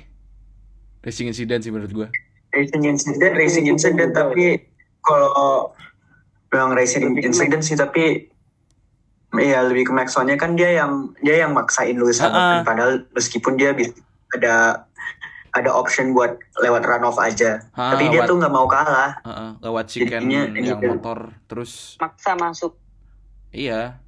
Racing 1.01 1.27
incident 1.27 1.59
sih 1.59 1.69
menurut 1.69 1.91
gue. 1.91 2.07
Racing 2.51 2.83
incident, 2.85 3.33
racing 3.33 3.65
incident 3.65 4.11
tapi 4.11 4.61
kalau 5.01 5.71
bilang 6.47 6.71
racing 6.71 7.09
incident 7.15 7.61
sih 7.61 7.73
tapi 7.73 8.27
Iya 9.31 9.63
lebih 9.63 9.87
ke 9.87 9.93
Maxonnya 9.93 10.35
kan 10.35 10.53
dia 10.53 10.75
yang 10.75 11.15
dia 11.17 11.39
yang 11.39 11.55
maksain 11.55 11.95
Lewis 11.95 12.19
Ah, 12.19 12.27
Hamilton 12.27 12.51
ah. 12.53 12.63
padahal 12.65 12.93
meskipun 13.09 13.55
dia 13.55 13.71
bisa 13.71 13.95
ada 14.29 14.83
ada 15.49 15.71
option 15.71 16.11
buat 16.11 16.35
lewat 16.57 16.83
runoff 16.83 17.15
aja 17.15 17.63
Ah, 17.71 17.95
tapi 17.95 18.07
dia 18.07 18.19
lewat- 18.19 18.27
tuh 18.27 18.35
nggak 18.37 18.51
mau 18.51 18.67
kalah 18.67 19.15
Heeh, 19.21 19.49
lewat 19.61 19.85
chicken 19.87 20.27
Jadinya 20.27 20.41
yang 20.51 20.77
gitu. 20.77 20.91
motor 20.91 21.31
terus 21.45 21.95
Maksa 21.95 22.35
masuk. 22.35 22.75
iya. 23.49 24.03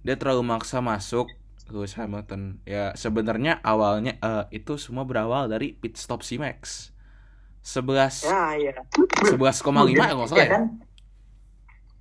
Dia 0.00 0.18
terlalu 0.18 0.42
maksa 0.42 0.82
masuk 0.82 1.30
Lewis 1.68 1.94
Hamilton. 1.94 2.58
Ya 2.64 2.90
sebenarnya 2.94 3.62
awalnya 3.62 4.18
eh, 4.18 4.44
itu 4.52 4.74
semua 4.76 5.04
berawal 5.04 5.46
dari 5.46 5.72
pit 5.72 5.94
stop 5.94 6.22
si 6.22 6.36
Max. 6.36 6.90
11 7.62 8.26
Ya, 8.26 8.42
iya. 8.58 8.74
11,5 9.22 9.38
ya 9.94 10.10
nggak 10.10 10.26
salah 10.26 10.34
Iya 10.34 10.42
ya? 10.42 10.50
kan 10.50 10.64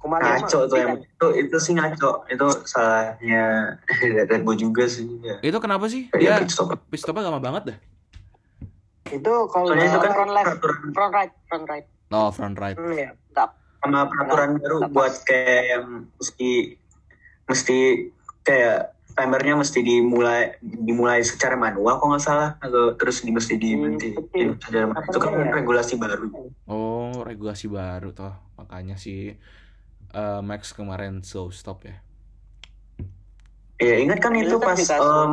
Kemarin 0.01 0.25
ngaco 0.33 0.59
tuh 0.65 0.77
yang 0.81 0.97
itu 0.97 1.27
itu 1.37 1.57
sih 1.61 1.73
ngaco 1.77 2.25
itu 2.25 2.45
salahnya 2.65 3.77
Red 4.33 4.41
Bull 4.41 4.57
juga 4.57 4.89
sih 4.89 5.05
ya. 5.21 5.37
Itu 5.39 5.61
kenapa 5.61 5.85
sih? 5.85 6.09
Dia 6.17 6.33
Dia 6.33 6.41
pit 6.41 6.49
stop. 6.49 6.73
pit 6.89 6.97
stopnya 6.97 7.29
lama 7.29 7.37
banget 7.37 7.63
dah. 7.69 7.77
itu 9.11 9.33
kalau 9.51 9.69
Soalnya 9.69 9.85
itu 9.85 9.99
kan 9.99 10.11
front 10.15 10.31
left. 10.31 10.47
peraturan 10.57 10.77
Front 10.89 11.13
right, 11.13 11.33
front 11.45 11.65
right. 11.67 11.85
Oh, 12.09 12.29
front 12.31 12.57
right. 12.57 12.77
Hmm, 12.79 12.97
ya. 12.97 13.11
sama 13.81 14.05
peraturan 14.05 14.49
baru 14.57 14.77
buat 14.89 15.13
kayak 15.21 15.63
yang 15.67 15.85
mesti 16.13 16.77
mesti 17.45 17.77
kayak 18.41 18.93
timernya 19.11 19.55
mesti 19.55 19.79
dimulai 19.81 20.55
dimulai 20.61 21.19
secara 21.21 21.55
manual 21.55 21.99
kok 21.99 22.07
nggak 22.07 22.23
salah 22.23 22.49
atau 22.57 22.95
terus 22.95 23.21
di 23.21 23.31
mesti 23.31 23.53
di 23.55 23.71
Hmm, 23.75 23.97
secara 24.57 24.85
manual. 24.87 25.07
itu 25.07 25.17
kan 25.19 25.31
ya? 25.35 25.51
regulasi 25.53 25.93
baru 25.95 26.25
Oh, 26.65 27.21
regulasi 27.21 27.65
baru 27.67 28.11
toh. 28.11 28.33
Makanya 28.55 28.95
si 28.95 29.35
eh, 30.11 30.41
Max 30.41 30.71
kemarin 30.71 31.21
slow 31.21 31.51
stop 31.51 31.83
ya. 31.83 31.99
ya 33.77 33.95
ingat 33.97 34.21
kan 34.21 34.33
Itu 34.37 34.45
itu 34.45 34.55
kan 34.61 34.67
pas 34.77 34.81
um, 35.01 35.31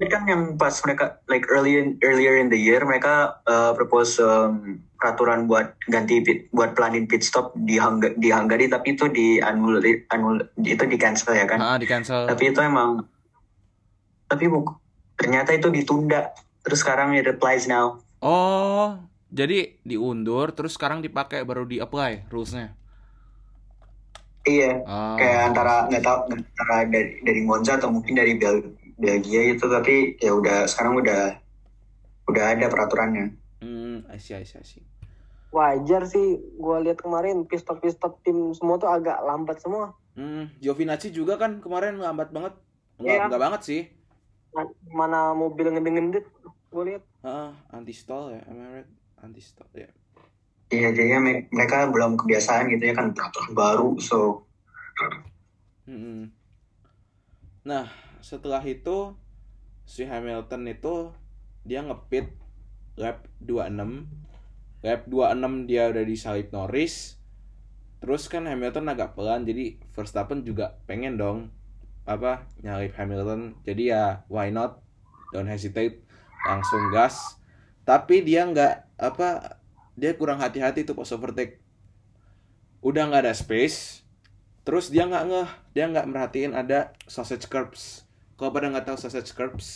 kan 0.00 0.22
yang 0.24 0.42
pas 0.54 0.78
mereka 0.80 1.18
like 1.26 1.42
early 1.48 1.74
in, 1.74 1.98
earlier 2.00 2.38
in 2.38 2.46
the 2.46 2.56
year 2.56 2.78
mereka 2.80 3.42
uh, 3.44 3.74
propose 3.74 4.14
um, 4.16 4.78
peraturan 4.96 5.44
buat 5.44 5.74
ganti 5.84 6.22
pit 6.22 6.46
buat 6.50 6.72
pelanin 6.72 7.04
pit 7.04 7.20
stop 7.20 7.50
di 7.58 7.76
Hungga, 7.76 8.14
di 8.14 8.30
Hungary 8.30 8.66
tapi 8.66 8.94
itu 8.94 9.10
di 9.10 9.36
anul 9.38 9.82
anul 10.08 10.38
itu 10.56 10.82
di 10.82 10.96
cancel 10.96 11.34
ya 11.34 11.44
kan 11.44 11.58
Ah, 11.58 11.76
di 11.76 11.84
cancel. 11.84 12.24
tapi 12.24 12.48
itu 12.48 12.60
emang 12.60 13.02
tapi 14.24 14.46
buk 14.46 14.70
ternyata 15.14 15.50
itu 15.50 15.66
ditunda 15.66 16.30
terus 16.62 16.80
sekarang 16.80 17.12
it 17.12 17.26
applies 17.26 17.66
now 17.66 17.98
Oh, 18.18 18.96
jadi 19.28 19.76
diundur 19.82 20.50
terus 20.50 20.74
sekarang 20.74 20.98
dipakai 20.98 21.42
baru 21.42 21.62
di 21.62 21.76
apply 21.76 22.26
rulesnya. 22.26 22.72
iya 24.42 24.78
Ah. 24.82 25.18
kayak 25.18 25.40
antara 25.44 25.74
nggak 25.86 26.02
tahu 26.02 26.18
antara 26.30 26.76
dari 26.86 27.18
dari 27.20 27.40
Monza 27.42 27.74
atau 27.74 27.90
mungkin 27.90 28.14
dari 28.14 28.38
Bel 28.38 28.62
Belgia 28.96 29.52
itu 29.52 29.64
tapi 29.68 30.16
ya 30.18 30.32
udah 30.32 30.64
sekarang 30.64 30.98
udah 30.98 31.36
udah 32.26 32.44
ada 32.56 32.66
peraturannya 32.66 33.36
Hmm, 33.56 34.04
see, 34.20 34.36
I 34.36 34.44
see. 34.44 34.84
wajar 35.48 36.04
sih 36.04 36.36
gua 36.60 36.84
lihat 36.84 37.00
kemarin 37.00 37.48
pistop 37.48 37.80
pistop 37.80 38.20
tim 38.20 38.52
semua 38.52 38.76
tuh 38.76 38.90
agak 38.90 39.16
lambat 39.22 39.60
semua 39.60 39.96
Hmm, 40.16 40.48
Giovinazzi 40.60 41.12
juga 41.12 41.36
kan 41.36 41.60
kemarin 41.60 42.00
lambat 42.00 42.32
banget. 42.32 42.56
Enggak, 42.96 43.12
Iya. 43.12 43.24
enggak 43.28 43.42
banget 43.44 43.60
sih. 43.68 43.80
Ma- 44.56 44.72
mana 44.88 45.36
mobil 45.36 45.68
ngedeng-ngedit 45.68 46.24
gua 46.72 46.82
lihat 46.88 47.04
Heeh, 47.20 47.50
anti 47.68 47.92
stall 47.92 48.32
ya, 48.32 48.40
right? 48.48 48.88
Anti 49.20 49.44
stall 49.44 49.68
ya. 49.76 49.92
iya 50.72 50.88
jadinya 50.90 51.20
me- 51.20 51.46
mereka 51.52 51.84
belum 51.92 52.16
kebiasaan 52.16 52.72
gitu 52.72 52.90
ya 52.90 52.94
kan 52.96 53.12
peraturan 53.12 53.52
baru 53.52 53.88
so 54.00 54.48
Mm-mm. 55.84 56.32
Nah, 57.62 57.86
setelah 58.20 58.62
itu 58.64 59.14
si 59.86 60.04
Hamilton 60.06 60.66
itu 60.68 61.14
dia 61.66 61.82
ngepit 61.82 62.32
lap 62.96 63.26
26. 63.42 64.06
Lap 64.84 65.00
26 65.08 65.68
dia 65.68 65.90
udah 65.90 66.04
disalip 66.06 66.48
Norris. 66.54 67.18
Terus 68.00 68.28
kan 68.30 68.46
Hamilton 68.46 68.92
agak 68.92 69.16
pelan 69.16 69.48
jadi 69.48 69.80
Verstappen 69.96 70.44
juga 70.44 70.78
pengen 70.84 71.18
dong 71.18 71.50
apa 72.06 72.46
nyalip 72.62 72.94
Hamilton. 72.94 73.58
Jadi 73.66 73.90
ya 73.90 74.22
why 74.30 74.52
not? 74.54 74.80
Don't 75.34 75.50
hesitate, 75.50 76.06
langsung 76.46 76.94
gas. 76.94 77.36
Tapi 77.82 78.22
dia 78.22 78.46
nggak 78.46 79.00
apa 79.00 79.58
dia 79.98 80.14
kurang 80.14 80.38
hati-hati 80.38 80.86
tuh 80.86 80.94
pas 80.94 81.10
overtake. 81.10 81.58
Udah 82.84 83.10
nggak 83.10 83.26
ada 83.26 83.34
space, 83.34 84.06
Terus 84.66 84.90
dia 84.90 85.06
nggak 85.06 85.24
ngeh, 85.30 85.50
dia 85.78 85.86
nggak 85.86 86.10
merhatiin 86.10 86.50
ada 86.50 86.90
sausage 87.06 87.46
curbs. 87.46 88.02
Kalau 88.36 88.50
pada 88.54 88.66
nggak 88.72 88.86
tahu 88.88 88.96
sausage 89.00 89.32
curbs, 89.36 89.68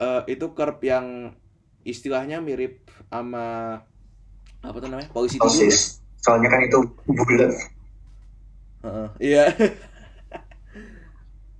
eh, 0.00 0.22
itu 0.32 0.46
curb 0.56 0.78
yang 0.84 1.36
istilahnya 1.84 2.38
mirip 2.44 2.88
sama 3.12 3.80
apa 4.66 4.76
tuh 4.82 4.88
namanya 4.92 5.10
polisi 5.16 5.38
tidur. 5.44 5.68
soalnya 6.20 6.48
kan 6.52 6.60
itu 6.68 6.78
bulat 7.08 7.52
Heeh, 8.82 9.08
Iya, 9.20 9.42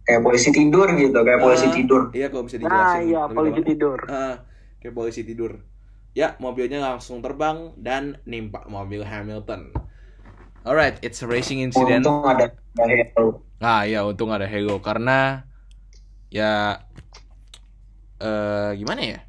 kayak 0.06 0.22
polisi 0.26 0.50
tidur 0.50 0.88
gitu 0.98 1.18
kayak 1.26 1.40
polisi 1.44 1.66
Ah. 1.68 1.74
tidur 1.76 2.02
iya 2.16 2.26
kalau 2.32 2.44
bisa 2.46 2.58
nah 2.62 2.62
dijelasin. 2.62 3.02
iya 3.06 3.20
lebih 3.30 3.36
polisi 3.36 3.60
gampang. 3.62 3.64
tidur 3.70 4.00
Heeh, 4.10 4.34
kayak 4.80 4.94
polisi 4.98 5.22
tidur. 5.28 5.52
Ya, 6.20 6.34
mobilnya 6.44 6.78
langsung 6.82 7.22
terbang 7.24 7.58
dan 7.78 8.18
nimpa 8.26 8.66
mobil 8.66 9.02
Hamilton. 9.06 9.70
Alright, 10.64 10.98
it's 11.02 11.22
a 11.22 11.26
racing 11.26 11.60
incident. 11.60 12.04
untung 12.06 12.24
ada 12.28 12.46
ada 12.76 12.94
halo. 13.16 13.44
Ah 13.60 13.82
ya 13.92 13.98
untung 14.08 14.30
ada 14.36 14.46
Halo 14.48 14.80
karena 14.80 15.44
ya 16.30 16.78
eh 18.22 18.70
gimana 18.78 19.02
ya? 19.02 19.20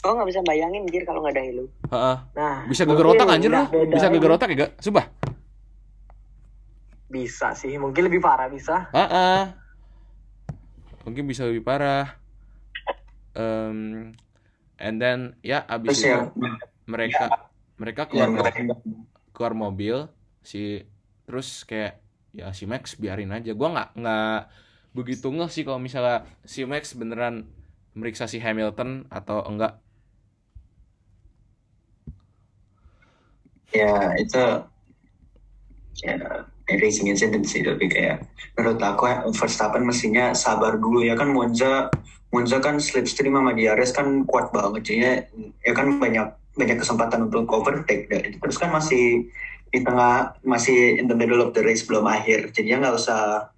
Oh 0.00 0.16
nggak 0.16 0.28
bisa 0.32 0.40
bayangin 0.48 0.88
anjir 0.88 1.04
kalau 1.04 1.20
nggak 1.20 1.36
ada 1.36 1.42
Halo. 1.44 1.64
Heeh. 1.92 2.16
nah 2.32 2.56
Bisa 2.64 2.88
geger 2.88 3.04
otak 3.04 3.28
anjir 3.28 3.52
beda 3.52 3.68
Bisa 3.92 4.06
geger 4.08 4.32
otak 4.32 4.48
ya 4.52 4.56
gak? 4.66 4.72
Sumpah. 4.80 5.06
bisa 7.10 7.58
sih 7.58 7.74
mungkin 7.74 8.06
lebih 8.06 8.22
parah 8.22 8.46
bisa 8.46 8.86
Heeh. 8.94 9.50
Mungkin 11.02 11.26
bisa 11.26 11.42
lebih 11.42 11.66
parah. 11.66 12.16
Um, 13.34 14.10
and 14.78 14.96
then 15.02 15.34
ya 15.42 15.66
abis 15.66 16.00
terus 16.00 16.06
itu 16.06 16.10
yang 16.14 16.24
mereka 16.86 17.50
mereka 17.78 18.02
yang 18.14 18.34
keluar 18.34 18.54
keluar 19.34 19.54
mobil 19.58 19.96
si 20.42 20.86
terus 21.26 21.66
kayak 21.66 21.98
ya 22.30 22.54
si 22.54 22.66
Max 22.70 22.94
biarin 22.94 23.34
aja. 23.34 23.54
Gua 23.58 23.74
nggak 23.74 23.90
nggak 23.98 24.38
begitu 24.90 25.30
ngeh 25.30 25.50
sih 25.50 25.62
kalau 25.62 25.78
misalnya 25.78 26.26
si 26.42 26.66
Max 26.66 26.98
beneran 26.98 27.46
meriksa 27.94 28.26
si 28.26 28.42
Hamilton 28.42 29.06
atau 29.10 29.42
enggak. 29.46 29.78
ya 33.70 34.18
itu 34.18 34.42
ya 36.02 36.14
racing 36.66 37.10
incident 37.10 37.46
sih 37.46 37.62
tapi 37.62 37.86
kayak 37.86 38.26
menurut 38.58 38.82
aku 38.82 39.30
Verstappen 39.34 39.86
mestinya 39.86 40.34
sabar 40.34 40.78
dulu 40.78 41.02
ya 41.06 41.14
kan 41.14 41.30
Monza 41.30 41.90
Monza 42.30 42.62
kan 42.62 42.78
slipstream 42.78 43.34
sama 43.34 43.54
DRS 43.54 43.90
kan 43.94 44.26
kuat 44.26 44.54
banget 44.54 44.86
jadinya 44.86 45.12
ya 45.66 45.72
kan 45.74 45.98
banyak 45.98 46.26
banyak 46.54 46.78
kesempatan 46.78 47.30
untuk 47.30 47.46
overtake 47.50 48.10
dan 48.10 48.34
terus 48.38 48.58
kan 48.58 48.70
masih 48.74 49.30
di 49.70 49.86
tengah 49.86 50.34
masih 50.42 50.98
in 50.98 51.06
the 51.06 51.14
middle 51.14 51.38
of 51.38 51.54
the 51.54 51.62
race 51.62 51.86
belum 51.86 52.06
akhir 52.06 52.50
jadinya 52.50 52.90
nggak 52.90 52.98
usah 52.98 53.50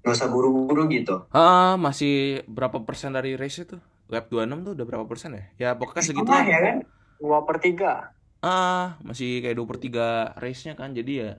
nggak 0.00 0.14
usah 0.16 0.28
buru-buru 0.32 0.88
gitu 0.88 1.28
Ah, 1.30 1.76
masih 1.76 2.40
berapa 2.48 2.80
persen 2.84 3.12
dari 3.12 3.36
race 3.36 3.62
itu? 3.64 3.76
Lap 4.08 4.26
26 4.32 4.66
tuh 4.66 4.72
udah 4.74 4.86
berapa 4.88 5.04
persen 5.06 5.36
ya? 5.36 5.44
Ya 5.60 5.70
pokoknya 5.76 6.02
segitu 6.02 6.26
lah. 6.26 6.42
ya 6.42 6.58
kan 6.58 6.76
dua 7.20 7.44
per 7.44 7.60
tiga 7.60 8.16
Ah, 8.40 8.96
masih 9.04 9.44
kayak 9.44 9.52
2 9.60 9.68
per 9.68 9.76
3 9.76 10.32
race-nya 10.40 10.72
kan. 10.72 10.96
Jadi 10.96 11.12
ya 11.20 11.36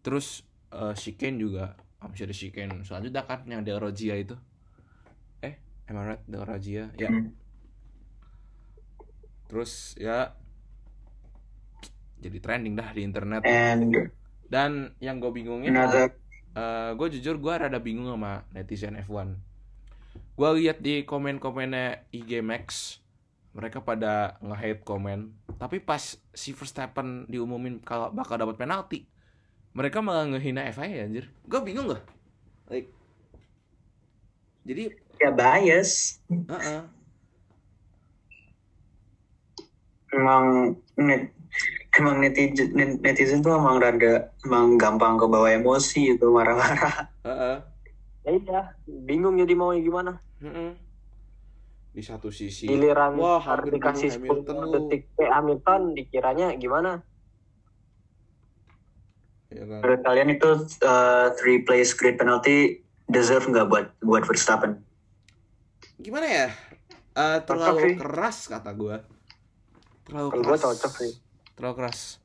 terus 0.00 0.48
eh, 0.72 0.96
chicane 0.96 1.36
juga 1.36 1.76
ah, 2.00 2.08
masih 2.08 2.24
ada 2.24 2.32
chicane 2.32 2.80
selanjutnya 2.88 3.22
kan 3.28 3.44
yang 3.44 3.60
Del 3.60 3.76
Roggia 3.76 4.16
itu. 4.16 4.32
Eh? 5.44 5.60
Del 6.24 6.44
Roggia. 6.48 6.88
Ya. 6.96 7.12
Hmm. 7.12 7.36
Terus 9.52 9.92
ya 10.00 10.32
jadi 12.16 12.38
trending 12.40 12.80
dah 12.80 12.88
di 12.96 13.04
internet. 13.04 13.44
and 13.44 13.92
Dan 14.48 14.96
yang 15.04 15.20
gue 15.20 15.32
bingungin 15.32 15.76
another 15.76 16.16
gue 16.98 17.08
jujur 17.18 17.40
gue 17.40 17.52
rada 17.52 17.80
bingung 17.80 18.12
sama 18.12 18.44
netizen 18.52 18.98
F1 19.00 19.36
gue 20.36 20.50
lihat 20.60 20.80
di 20.80 21.04
komen-komennya 21.04 22.08
IG 22.12 22.44
Max 22.44 22.98
mereka 23.52 23.84
pada 23.84 24.40
nge-hate 24.40 24.80
komen. 24.80 25.28
Tapi 25.60 25.76
pas 25.76 26.16
si 26.32 26.56
Verstappen 26.56 27.28
diumumin 27.28 27.84
kalau 27.84 28.08
bakal 28.08 28.40
dapat 28.40 28.56
penalti 28.56 29.04
mereka 29.72 30.04
malah 30.04 30.28
ngehina 30.28 30.68
FIA 30.72 31.08
anjir. 31.08 31.28
Gue 31.48 31.60
bingung 31.64 31.88
gak 31.88 32.04
like 32.68 32.88
Jadi 34.62 34.94
ya 35.20 35.30
bias. 35.34 36.22
Heeh. 36.30 36.82
emang 40.12 40.76
net 41.00 41.32
emang 41.92 42.18
netizen 42.18 42.72
net- 42.72 43.00
netizen 43.00 43.40
tuh 43.40 43.52
emang 43.52 43.76
rada 43.76 44.32
emang 44.42 44.76
gampang 44.76 45.16
ke 45.16 45.26
bawah 45.26 45.48
emosi 45.48 46.16
itu 46.16 46.26
marah-marah 46.26 47.10
Heeh. 47.22 47.56
Ya 48.22 48.30
iya, 48.32 48.60
bingung 48.86 49.34
jadi 49.34 49.50
mau 49.52 49.74
gimana. 49.74 50.22
Heeh. 50.38 50.78
Di 51.90 52.00
satu 52.00 52.30
sisi 52.30 52.64
Giliran 52.64 53.18
wah 53.18 53.36
harus 53.36 53.66
hampir 53.66 53.76
dikasih 53.76 54.08
10 54.08 54.22
Hamilton 54.22 54.56
lu. 54.56 54.70
detik 54.72 55.02
ke 55.12 55.24
Hamilton 55.26 55.80
dikiranya 55.92 56.46
gimana? 56.54 57.02
Ya 59.50 59.68
kan? 59.68 59.80
menurut 59.84 60.00
kalian 60.00 60.28
itu 60.32 60.48
uh, 60.80 61.28
three 61.36 61.60
plays 61.60 61.92
great 61.92 62.16
penalty 62.16 62.80
deserve 63.04 63.44
nggak 63.44 63.68
buat 63.68 63.86
buat 64.00 64.24
Verstappen 64.24 64.80
Gimana 65.98 66.24
ya? 66.24 66.48
Eh, 67.12 67.38
Cocok 67.38 67.46
terlalu 67.46 67.78
sih. 67.84 67.94
keras 67.94 68.36
kata 68.48 68.70
gua. 68.72 68.96
Terlalu 70.02 70.28
Kalau 70.30 70.42
keras. 70.42 70.48
gue 70.48 70.58
cocok 70.64 70.92
sih. 70.96 71.12
Terlalu 71.56 71.74
keras. 71.84 72.18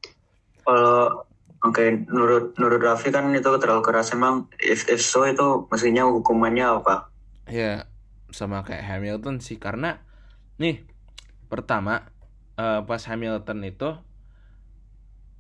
kalau 0.68 1.24
oke 1.64 1.84
menurut 2.12 2.54
menurut 2.60 2.82
Raffi 2.84 3.10
kan 3.10 3.32
itu 3.32 3.52
terlalu 3.60 3.82
keras. 3.84 4.12
Emang 4.12 4.52
if 4.60 4.86
if 4.92 5.00
so 5.00 5.24
itu 5.24 5.68
mestinya 5.72 6.04
hukumannya 6.12 6.66
apa? 6.84 7.08
Ya 7.48 7.88
sama 8.36 8.62
kayak 8.68 8.84
Hamilton 8.84 9.40
sih. 9.40 9.56
Karena 9.58 10.04
nih 10.60 10.84
pertama 11.48 12.12
eh, 12.60 12.84
pas 12.84 13.02
Hamilton 13.08 13.60
itu 13.64 13.90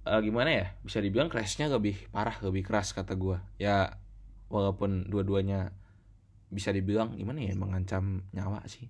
eh, 0.07 0.19
gimana 0.23 0.49
ya? 0.49 0.65
Bisa 0.81 1.03
dibilang 1.03 1.27
crashnya 1.27 1.67
lebih 1.67 2.07
parah 2.09 2.39
lebih 2.39 2.63
keras 2.63 2.95
kata 2.95 3.13
gua. 3.19 3.43
Ya 3.59 3.99
walaupun 4.47 5.11
dua-duanya 5.11 5.75
bisa 6.47 6.71
dibilang 6.71 7.19
gimana 7.19 7.43
ya 7.43 7.51
mengancam 7.59 8.23
nyawa 8.31 8.63
sih. 8.71 8.87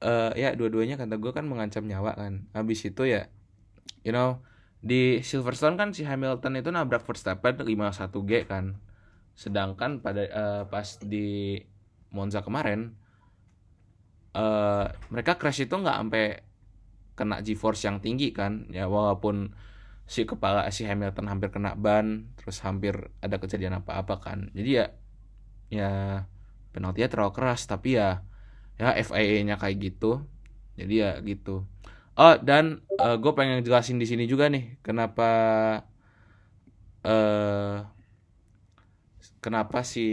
Eh 0.00 0.32
ya 0.36 0.56
dua-duanya 0.56 0.96
kata 0.96 1.20
gua 1.20 1.36
kan 1.36 1.44
mengancam 1.44 1.84
nyawa 1.84 2.16
kan. 2.16 2.48
Habis 2.56 2.88
itu 2.88 3.04
ya 3.04 3.28
you 4.06 4.14
know 4.14 4.40
di 4.86 5.18
Silverstone 5.24 5.74
kan 5.74 5.90
si 5.90 6.06
Hamilton 6.06 6.62
itu 6.62 6.70
nabrak 6.70 7.02
Verstappen 7.02 7.58
51G 7.58 8.46
kan. 8.46 8.78
Sedangkan 9.34 10.00
pada 10.00 10.22
eh, 10.22 10.62
pas 10.70 10.88
di 11.02 11.58
Monza 12.14 12.40
kemarin 12.40 12.94
eh 14.36 14.86
mereka 15.10 15.40
crash 15.40 15.64
itu 15.64 15.74
nggak 15.74 15.96
sampai 15.96 16.24
kena 17.16 17.40
G-force 17.40 17.88
yang 17.88 17.98
tinggi 18.04 18.30
kan. 18.30 18.68
Ya 18.70 18.86
walaupun 18.86 19.56
si 20.06 20.22
kepala 20.22 20.70
si 20.70 20.86
Hamilton 20.86 21.26
hampir 21.26 21.50
kena 21.50 21.74
ban 21.74 22.30
terus 22.38 22.62
hampir 22.62 23.10
ada 23.24 23.36
kejadian 23.42 23.82
apa-apa 23.82 24.22
kan. 24.22 24.52
Jadi 24.54 24.70
ya 24.78 24.86
ya 25.72 25.90
penaltinya 26.76 27.08
terlalu 27.10 27.32
keras. 27.34 27.66
Tapi 27.66 27.96
ya 27.98 28.22
ya 28.78 28.94
FIA-nya 28.94 29.56
kayak 29.58 29.76
gitu. 29.82 30.22
Jadi 30.76 30.94
ya 31.00 31.18
gitu 31.24 31.64
oh 32.16 32.34
dan 32.40 32.64
gue 33.22 33.32
pengen 33.36 33.60
jelasin 33.66 34.00
di 34.00 34.06
sini 34.08 34.24
juga 34.28 34.48
nih 34.52 34.80
kenapa 34.86 35.28
eh 37.04 37.76
kenapa 39.40 39.80
si 39.84 40.04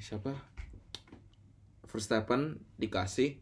siapa 0.00 0.32
Verstappen 1.88 2.60
dikasih 2.76 3.40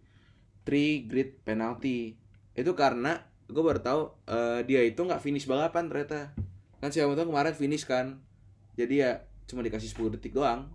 three 0.66 1.06
grid 1.10 1.42
penalty 1.46 2.16
itu 2.56 2.72
karena 2.82 3.22
gue 3.50 3.62
baru 3.62 3.80
tahu 3.82 4.02
eh, 4.30 4.60
dia 4.68 4.82
itu 4.86 5.00
nggak 5.02 5.22
finish 5.22 5.46
balapan 5.50 5.88
ternyata 5.90 6.34
kan 6.80 6.90
si 6.92 6.98
Hamilton 7.02 7.30
kemarin 7.32 7.54
finish 7.56 7.84
kan 7.88 8.06
jadi 8.78 8.94
ya 8.94 9.12
cuma 9.48 9.62
dikasih 9.66 9.90
10 9.92 10.10
detik 10.14 10.34
doang 10.36 10.68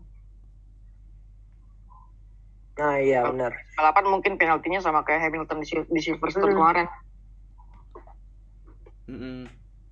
Nah 2.79 2.95
iya 3.05 3.19
benar. 3.29 3.51
Balapan 3.77 4.05
mungkin 4.13 4.33
penaltinya 4.41 4.79
sama 4.85 4.99
kayak 5.07 5.21
Hamilton 5.29 5.57
di, 5.63 5.67
di 5.95 6.01
Silverstone 6.05 6.53
Hmm. 6.53 6.57
kemarin. 6.57 6.87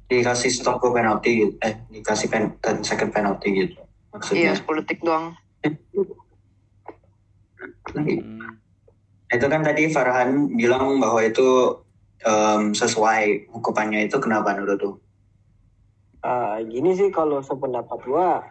Dikasih 0.09 0.49
stop 0.49 0.81
go 0.81 0.89
penalty 0.89 1.45
gitu 1.45 1.53
eh 1.61 1.85
dikasih 1.87 2.27
pen 2.27 2.57
10 2.57 2.81
second 2.81 3.11
penalty 3.11 3.49
gitu 3.53 3.77
Iya, 3.77 4.09
maksudnya 4.09 4.53
10 4.57 4.79
detik 4.81 4.99
doang. 5.05 5.37
Mm. 7.89 8.45
itu 9.29 9.45
kan 9.45 9.61
tadi 9.61 9.91
Farhan 9.91 10.55
bilang 10.55 10.97
bahwa 10.97 11.21
itu 11.21 11.77
em, 12.19 12.73
sesuai 12.73 13.51
hukumannya 13.51 14.07
itu 14.07 14.17
kenapa 14.17 14.55
menurut 14.55 14.79
tuh 14.79 14.95
Eh, 16.19 16.57
gini 16.67 16.91
sih 16.91 17.07
kalau 17.09 17.39
sependapat 17.39 17.99
gua 18.03 18.43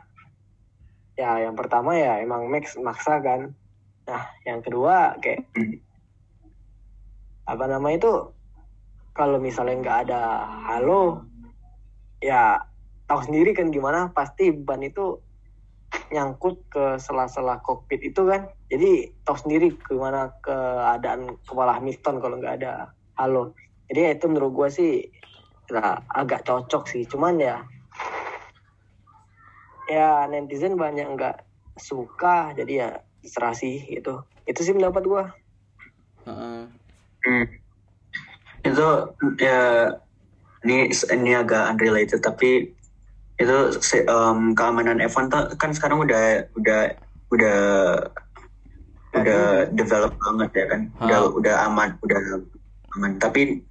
ya 1.12 1.42
yang 1.42 1.52
pertama 1.52 1.92
ya 1.92 2.16
emang 2.16 2.48
Max 2.48 2.78
maksa 2.78 3.20
kan 3.20 3.52
nah 4.06 4.24
yang 4.42 4.62
kedua 4.62 5.18
kayak 5.18 5.44
Hmm. 5.52 5.76
apa 7.44 7.64
nama 7.66 7.88
itu 7.90 8.08
kalau 9.18 9.42
misalnya 9.42 9.82
nggak 9.82 9.98
ada 10.06 10.46
halo 10.70 11.26
ya 12.22 12.62
tahu 13.10 13.26
sendiri 13.26 13.50
kan 13.50 13.74
gimana 13.74 14.14
pasti 14.14 14.54
ban 14.54 14.78
itu 14.78 15.18
nyangkut 16.14 16.70
ke 16.70 17.02
sela-sela 17.02 17.58
kokpit 17.58 17.98
itu 18.06 18.22
kan. 18.30 18.46
Jadi 18.70 19.10
tahu 19.26 19.36
sendiri 19.42 19.74
gimana 19.82 20.30
keadaan 20.38 21.34
kepala 21.42 21.82
Hamilton 21.82 22.22
kalau 22.22 22.38
nggak 22.38 22.62
ada 22.62 22.94
halo. 23.18 23.58
Jadi 23.90 23.98
ya 24.06 24.10
itu 24.14 24.26
menurut 24.30 24.52
gua 24.54 24.68
sih 24.70 25.02
ya, 25.66 25.98
agak 26.14 26.46
cocok 26.46 26.86
sih. 26.86 27.02
Cuman 27.10 27.42
ya 27.42 27.66
ya 29.90 30.28
netizen 30.30 30.78
banyak 30.78 31.10
nggak 31.18 31.36
suka 31.74 32.54
jadi 32.54 32.72
ya 32.72 32.88
terserah 33.24 33.56
sih 33.56 33.82
gitu. 33.88 34.22
Itu 34.46 34.60
sih 34.62 34.76
pendapat 34.76 35.02
gua. 35.08 35.24
Heeh. 36.28 36.62
Hmm. 37.26 37.46
Itu 38.68 38.88
ya 39.40 39.58
ini 40.66 40.90
ini 40.90 41.30
agak 41.38 41.62
unrelated 41.74 42.20
tapi 42.20 42.74
itu 43.38 43.56
em, 44.02 44.38
keamanan 44.58 44.98
F1 44.98 45.30
tuh 45.30 45.42
kan 45.60 45.70
sekarang 45.70 46.02
udah 46.02 46.50
udah 46.58 46.80
udah 47.30 47.58
udah 49.14 49.42
develop 49.72 50.12
banget 50.20 50.50
ya 50.54 50.64
kan 50.68 50.80
udah 51.00 51.18
Ha. 51.24 51.28
udah 51.38 51.54
aman 51.70 51.88
udah 52.04 52.18
aman 52.98 53.12
tapi 53.16 53.64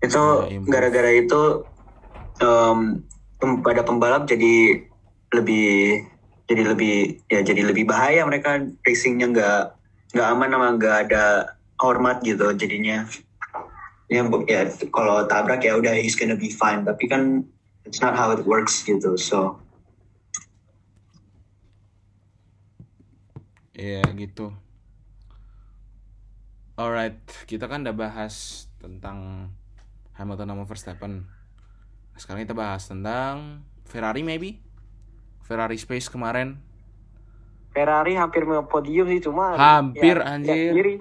itu 0.00 0.22
Udah 0.22 0.48
improve. 0.48 0.70
gara-gara 0.72 1.10
itu 1.12 1.40
em, 2.40 2.78
pem- 3.38 3.62
pada 3.62 3.82
pembalap 3.82 4.22
jadi 4.30 4.82
lebih 5.34 5.68
jadi 6.48 6.62
lebih 6.64 6.94
ya 7.28 7.40
jadi 7.44 7.62
lebih 7.68 7.84
bahaya 7.84 8.24
mereka 8.24 8.64
racingnya 8.86 9.26
nggak 9.28 9.58
nggak 10.16 10.28
aman 10.32 10.48
sama 10.48 10.68
nggak 10.80 10.96
ada 11.08 11.24
hormat 11.78 12.16
gitu 12.24 12.48
jadinya 12.56 13.04
ya, 14.08 14.24
ya 14.24 14.62
kalau 14.90 15.24
tabrak 15.28 15.64
ya 15.64 15.76
udah 15.76 15.92
he's 15.96 16.16
gonna 16.16 16.36
be 16.36 16.48
fine 16.52 16.84
tapi 16.84 17.08
kan 17.08 17.44
it's 17.84 18.00
not 18.00 18.16
how 18.16 18.32
it 18.32 18.42
works 18.44 18.84
gitu 18.84 19.16
so 19.16 19.60
Iya 23.78 24.02
gitu. 24.18 24.50
Alright, 26.74 27.22
kita 27.46 27.70
kan 27.70 27.86
udah 27.86 27.94
bahas 27.94 28.66
tentang 28.82 29.50
Hamilton 30.18 30.50
sama 30.50 30.64
Verstappen. 30.66 31.12
Sekarang 32.18 32.42
kita 32.42 32.58
bahas 32.58 32.90
tentang 32.90 33.62
Ferrari 33.86 34.26
maybe. 34.26 34.58
Ferrari 35.46 35.78
Space 35.78 36.10
kemarin. 36.10 36.58
Ferrari 37.70 38.18
hampir 38.18 38.42
mau 38.42 38.66
podium 38.66 39.06
sih 39.06 39.22
cuma 39.22 39.54
Hampir, 39.54 40.18
ya, 40.18 40.26
anjir. 40.26 40.50
lihat 40.50 40.74
sendiri. 40.74 40.94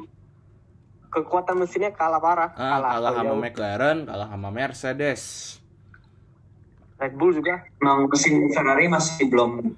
Kekuatan 1.08 1.56
mesinnya 1.58 1.90
kalah 1.90 2.20
parah 2.20 2.50
Ah, 2.52 2.78
kalah 2.78 2.90
kalah 2.92 3.12
sama 3.14 3.24
jauh. 3.26 3.40
McLaren, 3.40 3.98
kalah 4.04 4.28
sama 4.28 4.50
Mercedes. 4.50 5.22
Red 6.98 7.14
Bull 7.14 7.30
juga 7.32 7.62
emang 7.78 8.10
mesin 8.10 8.50
Ferrari 8.50 8.90
masih 8.90 9.30
belum 9.30 9.70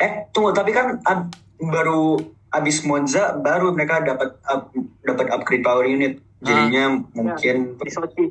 eh 0.00 0.24
tunggu 0.32 0.50
tapi 0.50 0.72
kan 0.72 0.96
ab- 1.04 1.28
baru 1.60 2.16
abis 2.48 2.80
Monza 2.82 3.36
baru 3.36 3.70
mereka 3.70 4.00
dapat 4.00 4.40
up- 4.42 4.72
dapat 5.00 5.26
upgrade 5.30 5.60
power 5.60 5.84
unit 5.84 6.16
jadinya 6.40 6.96
mungkin 7.12 7.76
di 7.76 7.90
Sochi 7.92 8.26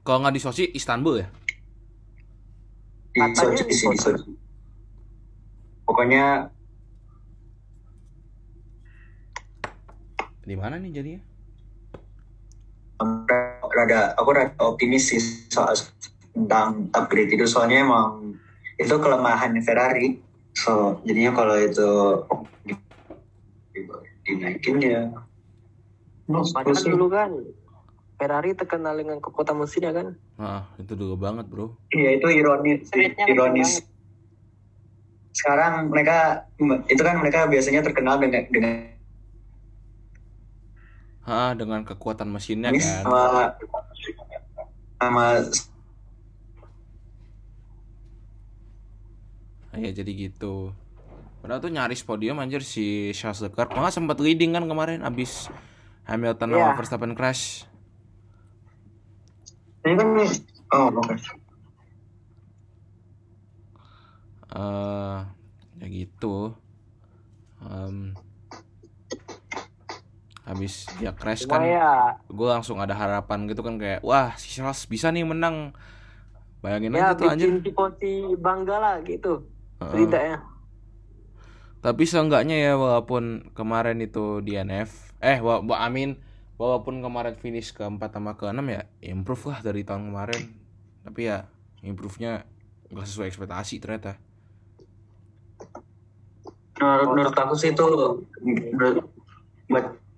Kalau 0.00 0.20
nggak 0.20 0.36
di 0.36 0.40
Sochi, 0.40 0.64
Istanbul 0.70 1.14
ya. 1.16 1.28
di 3.10 3.18
Katanya 3.18 3.34
Sochi 3.34 3.62
di 3.64 3.74
sih 3.74 3.88
di 3.88 3.98
Sochi. 3.98 4.14
Sochi 4.14 4.32
pokoknya 5.82 6.54
Di 10.40 10.54
mana 10.54 10.76
nih 10.76 10.92
jadinya? 10.92 11.20
Rada 13.74 14.14
aku 14.14 14.30
rada 14.30 14.54
optimis 14.62 15.10
sih 15.10 15.20
soal 15.50 15.74
tentang 16.30 16.88
upgrade 16.94 17.34
itu. 17.34 17.44
Soalnya 17.44 17.82
emang 17.82 18.38
itu 18.78 18.94
kelemahan 18.98 19.54
Ferrari. 19.60 20.22
So 20.54 21.02
jadinya 21.02 21.34
kalau 21.34 21.58
itu 21.58 21.90
di- 22.62 22.78
di- 23.74 23.86
dinaikin 24.24 24.78
ya 24.80 25.10
padahal 26.24 26.84
dulu 26.88 27.06
kan 27.12 27.30
Ferrari 28.14 28.54
terkenal 28.54 28.94
dengan 28.96 29.18
kekuatan 29.18 29.58
mesinnya 29.58 29.92
kan? 29.92 30.06
Ah, 30.38 30.70
itu 30.78 30.94
dulu 30.94 31.18
banget 31.18 31.50
bro. 31.50 31.74
Iya 31.90 32.22
itu 32.22 32.28
ironis, 32.30 32.88
ironis. 33.26 33.82
Sekarang 35.34 35.90
mereka 35.90 36.46
itu 36.86 37.02
kan 37.02 37.18
mereka 37.18 37.50
biasanya 37.50 37.82
terkenal 37.82 38.22
dengan 38.22 38.46
dengan 38.48 38.93
Ah, 41.24 41.56
dengan 41.56 41.80
kekuatan 41.82 42.28
mesinnya 42.28 42.68
Ini 42.68 42.80
kan. 42.80 43.02
sama 43.02 43.22
sama 45.00 45.24
Ah, 49.72 49.78
Ya 49.80 49.90
jadi 49.90 50.12
gitu. 50.28 50.70
Padahal 51.40 51.60
tuh 51.60 51.72
nyaris 51.72 52.00
podium 52.00 52.40
anjir 52.40 52.64
si 52.64 53.12
Charles 53.12 53.42
Leclerc. 53.42 53.72
Malah 53.74 53.92
sempat 53.92 54.16
leading 54.16 54.54
kan 54.54 54.64
kemarin 54.64 55.02
abis 55.02 55.48
Hamilton 56.04 56.52
sama 56.52 56.60
Iya. 56.72 56.76
Verstappen 56.76 57.12
crash. 57.12 57.68
ini 59.84 60.00
kan 60.00 60.08
oh 60.72 60.88
oke. 60.96 61.12
eh 64.54 65.18
ya 65.76 65.86
gitu. 65.90 66.56
Em, 67.60 68.16
habis 70.48 70.92
dia 70.98 71.10
crash 71.16 71.44
kan, 71.52 71.64
ya 71.72 71.80
gue 72.28 72.48
langsung 72.48 72.78
ada 72.84 72.94
harapan 72.96 73.48
gitu 73.50 73.60
kan 73.66 73.76
kayak 73.82 74.00
wah 74.06 74.34
si 74.40 74.48
Charles 74.54 74.84
bisa 74.88 75.08
nih 75.14 75.24
menang. 75.26 75.72
Bayangin 76.64 76.96
ya 76.96 77.00
aja 77.00 77.12
tuh 77.18 77.28
anjir. 77.32 77.50
bikin 77.50 77.62
Tifosi 77.64 78.06
bangga 78.44 78.74
lah 78.84 78.94
gitu 79.08 79.28
Heeh. 79.80 80.14
setidaknya 80.14 80.34
Tapi 81.84 82.08
seenggaknya 82.08 82.56
ya 82.56 82.72
walaupun 82.80 83.52
kemarin 83.52 84.00
itu 84.00 84.40
DNF, 84.40 85.12
eh 85.20 85.36
wa, 85.44 85.60
wa- 85.60 85.80
amin 85.84 86.16
walaupun 86.56 87.04
kemarin 87.04 87.36
finish 87.36 87.76
keempat 87.76 88.16
sama 88.16 88.40
keenam 88.40 88.64
ya 88.72 88.88
improve 89.04 89.52
lah 89.52 89.58
dari 89.60 89.84
tahun 89.84 90.08
kemarin. 90.08 90.42
Tapi 91.04 91.20
ya 91.28 91.44
improve-nya 91.84 92.48
nggak 92.88 93.06
sesuai 93.08 93.28
ekspektasi 93.28 93.76
ternyata. 93.84 94.16
menurut 96.78 97.08
menurut 97.14 97.34
aku 97.42 97.54
sih 97.60 97.70
itu 97.74 97.84
menurut 98.74 99.04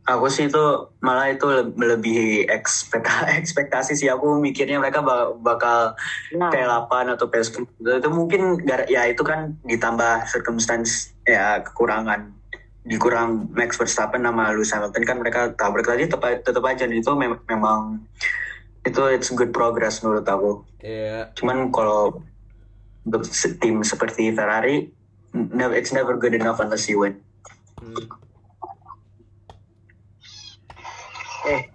aku 0.07 0.31
sih 0.31 0.47
itu 0.47 0.65
malah 1.03 1.35
itu 1.35 1.43
le- 1.45 1.75
melebihi 1.75 2.47
ekspektasi 2.47 3.35
ekspektasi 3.43 3.93
sih. 3.99 4.09
Aku 4.09 4.39
mikirnya 4.39 4.79
mereka 4.79 5.03
ba- 5.03 5.35
bakal 5.35 5.99
nah. 6.33 6.51
P8 6.51 7.19
atau 7.19 7.27
PS10 7.27 7.67
itu 7.83 8.09
mungkin 8.09 8.63
gara- 8.63 8.87
ya 8.87 9.05
itu 9.11 9.27
kan 9.27 9.59
ditambah 9.67 10.31
circumstance 10.31 11.13
ya 11.27 11.61
kekurangan. 11.61 12.33
Dikurang 12.87 13.51
Max 13.51 13.75
Verstappen 13.75 14.23
sama 14.23 14.55
Lewis 14.55 14.71
Hamilton. 14.71 15.03
Kan 15.03 15.19
mereka 15.19 15.41
tabrak 15.59 15.91
tadi 15.91 16.07
tetap 16.07 16.23
tetap 16.47 16.63
aja. 16.63 16.87
Itu 16.87 17.19
mem- 17.19 17.43
memang 17.51 18.07
itu 18.87 19.03
it's 19.11 19.35
good 19.35 19.51
progress 19.51 20.01
menurut 20.01 20.23
aku. 20.23 20.63
Iya. 20.87 21.35
cuman 21.35 21.75
kalau 21.75 22.23
untuk 23.03 23.27
tim 23.59 23.83
seperti 23.83 24.31
Ferrari 24.31 24.87
never, 25.35 25.75
it's 25.75 25.91
never 25.91 26.15
good 26.15 26.31
enough 26.31 26.63
unless 26.63 26.87
you 26.87 27.03
win. 27.03 27.19
Hmm. 27.83 28.07
eh 31.47 31.71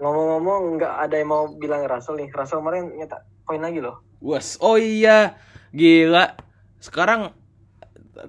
ngomong-ngomong 0.00 0.76
nggak 0.76 0.94
ada 0.98 1.14
yang 1.14 1.28
mau 1.28 1.44
bilang 1.54 1.84
Russell 1.84 2.16
nih 2.16 2.32
Russell 2.32 2.60
kemarin 2.60 2.96
nyetak 2.96 3.20
poin 3.44 3.60
lagi 3.60 3.78
loh 3.78 4.00
Was, 4.20 4.60
oh 4.60 4.76
iya, 4.76 5.40
gila. 5.72 6.36
Sekarang 6.76 7.32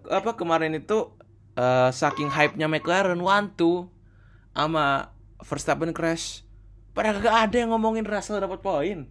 apa 0.08 0.40
kemarin 0.40 0.72
itu 0.72 1.12
eh, 1.54 1.92
saking 1.92 2.32
hype-nya 2.32 2.72
McLaren 2.72 3.20
one 3.20 3.52
two 3.52 3.92
sama 4.56 5.12
Verstappen 5.44 5.92
crash. 5.92 6.48
Padahal 6.96 7.20
gak 7.20 7.52
ada 7.52 7.56
yang 7.60 7.76
ngomongin 7.76 8.08
Russell 8.08 8.40
dapat 8.40 8.64
poin. 8.64 9.04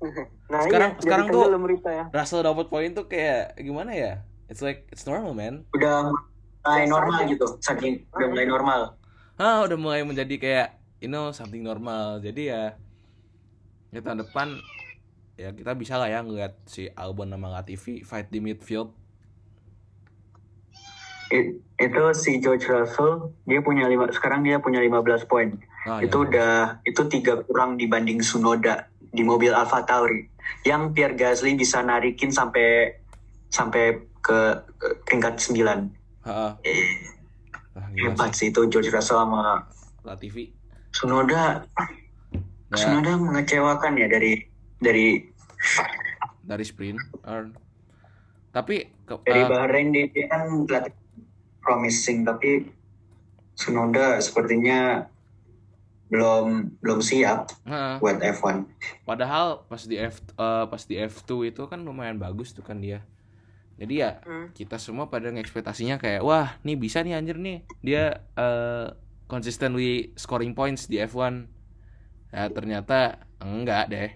nah 0.48 0.64
Sekarang- 0.64 0.96
iya, 0.96 1.02
sekarang 1.04 1.26
tuh- 1.28 1.52
berita 1.60 1.90
ya 1.92 2.04
Russell 2.08 2.40
dapat 2.40 2.72
poin 2.72 2.96
tuh 2.96 3.04
kayak 3.04 3.60
gimana 3.60 3.92
ya? 3.92 4.24
It's 4.48 4.64
like 4.64 4.88
it's 4.88 5.04
normal 5.04 5.36
man. 5.36 5.68
udah 5.76 6.08
mulai 6.64 6.88
normal 6.88 7.28
gitu 7.28 7.44
saking 7.60 8.08
udah 8.16 8.28
mulai 8.32 8.48
normal 8.48 8.80
Ah 9.36 9.68
udah 9.68 9.76
mulai 9.76 10.00
menjadi 10.00 10.34
kayak 10.40 10.68
you 10.98 11.08
know 11.08 11.30
something 11.30 11.62
normal. 11.62 12.18
Jadi 12.18 12.50
ya 12.50 12.74
ya 13.88 14.00
tahun 14.00 14.22
depan 14.22 14.48
ya 15.34 15.50
kita 15.50 15.72
bisa 15.72 15.96
lah 15.96 16.06
ya 16.06 16.20
ngeliat 16.20 16.58
si 16.66 16.90
Albon 16.90 17.30
sama 17.30 17.48
Latifi 17.48 18.02
fight 18.02 18.28
di 18.28 18.38
midfield. 18.38 18.90
It- 21.28 21.60
itu 21.78 22.02
si 22.12 22.42
George 22.42 22.66
Russell 22.66 23.36
dia 23.44 23.60
punya 23.60 23.86
lima 23.86 24.10
sekarang 24.10 24.42
dia 24.42 24.58
punya 24.58 24.82
15 24.82 25.22
poin 25.22 25.54
Ah, 25.86 26.02
itu 26.02 26.10
ya. 26.10 26.24
udah 26.26 26.52
itu 26.82 27.06
tiga 27.06 27.38
kurang 27.40 27.78
dibanding 27.78 28.18
Sunoda 28.18 28.90
di 28.98 29.22
mobil 29.22 29.54
Alfa 29.54 29.86
Tauri 29.86 30.26
yang 30.66 30.90
Pierre 30.90 31.14
Gasly 31.14 31.54
bisa 31.54 31.78
narikin 31.80 32.34
sampai 32.34 32.98
sampai 33.46 33.94
ke, 34.18 34.38
ke 34.74 34.86
peringkat 35.06 35.38
9 35.38 35.94
Ha-ha. 36.26 36.58
eh, 36.60 36.90
Ah, 37.72 37.86
hebat 37.94 38.34
sih. 38.34 38.36
sih 38.36 38.48
itu 38.50 38.66
George 38.66 38.90
Russell 38.90 39.22
sama 39.22 39.62
Latifi. 40.02 40.57
Sunoda 40.98 41.62
Ya, 42.68 42.76
Sunoda 42.76 43.16
mengecewakan 43.16 43.96
ya 43.96 44.10
dari 44.10 44.44
dari 44.82 45.24
dari 46.44 46.64
sprint. 46.66 46.98
Or- 47.24 47.54
Tapi 48.52 48.90
ke, 49.06 49.14
dari 49.24 49.40
eh, 49.40 49.48
Bahrain 49.48 49.88
dia, 49.94 50.04
dia 50.10 50.26
kan 50.26 50.50
promising 51.62 52.26
tapi 52.26 52.66
Sunoda 53.54 54.18
sepertinya 54.18 55.06
belum 56.08 56.80
belum 56.80 57.00
siap 57.04 57.52
ha, 57.68 58.00
buat 58.00 58.16
F1 58.20 58.64
padahal 59.04 59.68
pas 59.68 59.84
di 59.84 60.00
F 60.00 60.24
eh, 60.24 60.64
pas 60.64 60.82
di 60.82 60.96
F2 60.96 61.52
itu 61.52 61.62
kan 61.68 61.80
lumayan 61.84 62.16
bagus 62.16 62.56
tuh 62.56 62.64
kan 62.64 62.80
dia. 62.80 63.04
Jadi 63.78 64.02
ya 64.02 64.18
Hmm. 64.26 64.50
kita 64.56 64.80
semua 64.80 65.06
pada 65.06 65.30
ngekspektasinya 65.30 66.00
kayak 66.00 66.24
wah 66.24 66.56
nih 66.66 66.74
bisa 66.80 67.04
nih 67.04 67.14
anjir 67.14 67.36
nih 67.38 67.62
dia 67.84 68.24
eh 68.34 68.88
consistently 69.28 70.10
scoring 70.16 70.56
points 70.56 70.88
di 70.88 70.98
F1. 70.98 71.46
Ya 72.28 72.48
ternyata 72.48 73.20
enggak 73.38 73.84
deh. 73.88 74.10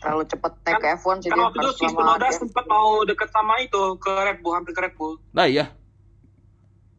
Terlalu 0.00 0.24
cepet 0.26 0.52
naik 0.64 0.78
ke 0.80 0.88
F1 0.96 1.16
sih 1.20 1.28
Kan 1.28 1.36
dia. 1.36 1.44
waktu 1.44 1.58
itu 1.60 1.70
si 1.76 1.84
Tsunoda 1.86 2.28
sempat 2.32 2.64
mau 2.66 3.04
deket 3.04 3.28
sama 3.30 3.60
itu 3.60 3.82
ke 3.96 4.12
Red 4.12 4.38
Bull, 4.40 4.54
hampir 4.56 4.72
ke 4.72 4.80
Red 4.80 4.94
Bull. 4.96 5.20
Nah 5.30 5.44
iya. 5.44 5.72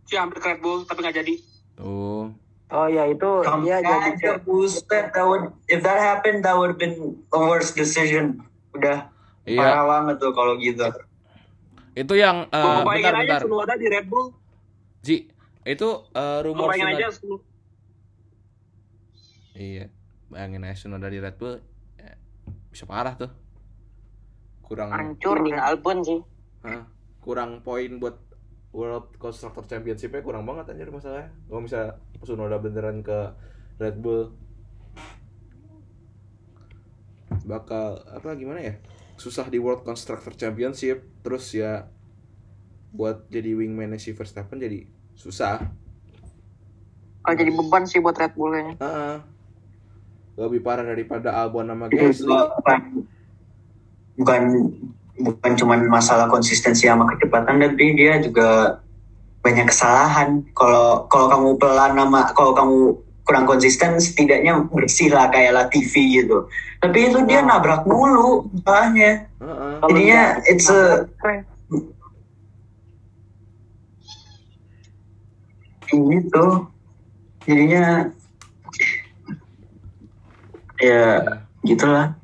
Si 0.05 0.13
hampir 0.13 0.37
ke 0.37 0.47
Red 0.47 0.61
Bull, 0.61 0.85
tapi 0.85 1.01
nggak 1.01 1.17
jadi. 1.17 1.33
Tuh. 1.75 2.29
oh 2.71 2.87
ya 2.87 3.03
itu 3.03 3.29
dia 3.67 3.83
jadi 3.83 4.15
Aja, 4.15 4.31
Buset, 4.39 5.11
that 5.11 5.25
would, 5.27 5.51
if 5.67 5.83
that 5.83 5.99
happened 5.99 6.39
that 6.39 6.55
would 6.55 6.71
have 6.71 6.79
been 6.79 6.95
the 7.27 7.39
worst 7.39 7.75
decision 7.75 8.39
udah 8.71 9.11
Iya. 9.43 9.59
parah 9.59 9.83
banget 9.89 10.15
tuh 10.21 10.31
kalau 10.31 10.53
gitu 10.55 10.85
Itu 11.91 12.13
yang 12.15 12.47
bayangin 12.47 12.85
bentar 12.85 13.11
aja 13.11 13.23
bentar. 13.27 13.39
Tsunoda 13.43 13.73
di 13.75 13.87
Red 13.89 14.05
Bull. 14.07 14.27
Ji, 15.01 15.27
itu 15.63 15.89
Gue 16.07 16.41
rumor 16.41 16.71
Tsunoda- 16.71 16.97
aja 16.97 17.07
Iya, 19.51 19.85
bayangin 20.27 20.63
aja 20.63 20.75
Tsunoda 20.75 21.05
di 21.05 21.19
Red 21.19 21.35
Bull 21.35 21.59
ya, 21.95 22.15
bisa 22.67 22.85
parah 22.85 23.13
tuh. 23.13 23.29
Kurang 24.63 24.89
Hancur 24.89 25.43
di 25.43 25.51
Albon 25.51 25.99
sih. 26.01 26.19
Hah, 26.63 26.87
kurang 27.19 27.59
poin 27.61 27.99
buat 27.99 28.15
World 28.71 29.11
Constructor 29.17 29.67
Championship-nya 29.67 30.23
kurang 30.23 30.47
banget 30.47 30.71
anjir 30.71 30.87
masalahnya. 30.87 31.29
Gak 31.45 31.61
bisa 31.61 31.81
Tsunoda 32.17 32.57
beneran 32.57 33.03
ke 33.03 33.35
Red 33.77 33.99
Bull. 33.99 34.31
Bakal 37.43 37.87
apa 38.07 38.31
gimana 38.33 38.63
ya? 38.63 38.75
Susah 39.15 39.45
di 39.45 39.59
World 39.59 39.83
Constructor 39.83 40.33
Championship 40.33 41.03
terus 41.21 41.51
ya 41.51 41.91
buat 42.91 43.27
jadi 43.27 43.53
wingman 43.53 43.91
si 43.95 44.11
Verstappen 44.11 44.57
jadi 44.57 44.87
susah. 45.21 45.61
Kalau 47.21 47.35
jadi 47.37 47.51
beban 47.53 47.85
sih 47.85 48.01
buat 48.01 48.17
Red 48.17 48.33
Bull 48.33 48.57
kayaknya. 48.57 48.75
Heeh. 48.81 49.15
Lebih 50.41 50.61
parah 50.65 50.81
daripada 50.81 51.37
Albon 51.37 51.69
sama 51.69 51.85
itu 51.93 52.01
Gasly. 52.01 52.33
bukan 52.33 52.79
bukan 54.17 54.41
bukan 55.21 55.51
cuma 55.53 55.77
masalah 55.85 56.25
konsistensi 56.33 56.89
sama 56.89 57.05
kecepatan 57.13 57.61
tapi 57.61 57.93
dia 57.93 58.17
juga 58.17 58.81
banyak 59.45 59.69
kesalahan 59.69 60.41
kalau 60.57 61.05
kalau 61.13 61.27
kamu 61.29 61.49
pelan 61.61 61.93
sama 61.93 62.21
kalau 62.33 62.53
kamu 62.57 62.77
kurang 63.21 63.45
konsisten 63.45 64.01
setidaknya 64.01 64.65
bersih 64.73 65.13
lah 65.13 65.29
kayak 65.29 65.53
Latifi 65.53 66.21
gitu 66.21 66.49
tapi 66.81 67.13
itu 67.13 67.21
dia 67.29 67.45
nabrak 67.45 67.85
mulu 67.85 68.49
salahnya 68.65 69.29
Heeh. 69.37 69.73
Kalau 69.77 69.89
jadinya 69.93 70.21
it's 70.49 70.69
a 70.73 71.05
gitu 75.91 76.45
jadinya 77.45 78.09
ya 80.81 81.21
gitulah 81.61 82.15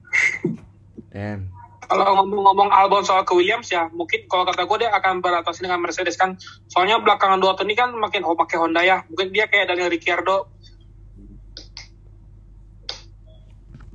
Damn. 1.17 1.49
Kalau 1.87 2.03
ngomong-ngomong 2.19 2.69
Albon 2.69 3.01
soal 3.01 3.23
ke 3.23 3.31
Williams 3.31 3.71
ya, 3.71 3.87
mungkin 3.95 4.27
kalau 4.27 4.43
kata 4.43 4.67
gue 4.67 4.85
dia 4.85 4.91
akan 4.91 5.23
beratasi 5.23 5.63
dengan 5.63 5.79
Mercedes 5.79 6.19
kan. 6.19 6.35
Soalnya 6.67 6.99
belakangan 6.99 7.39
dua 7.39 7.55
tahun 7.55 7.71
ini 7.71 7.75
kan 7.79 7.89
makin 7.95 8.27
oh 8.27 8.35
pakai 8.35 8.59
Honda 8.59 8.83
ya. 8.83 9.07
Mungkin 9.07 9.31
dia 9.31 9.47
kayak 9.47 9.71
Daniel 9.71 9.87
Ricciardo. 9.87 10.51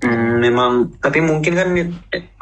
Hmm, 0.03 0.41
memang 0.41 0.99
tapi 0.99 1.21
mungkin 1.23 1.53
kan 1.53 1.69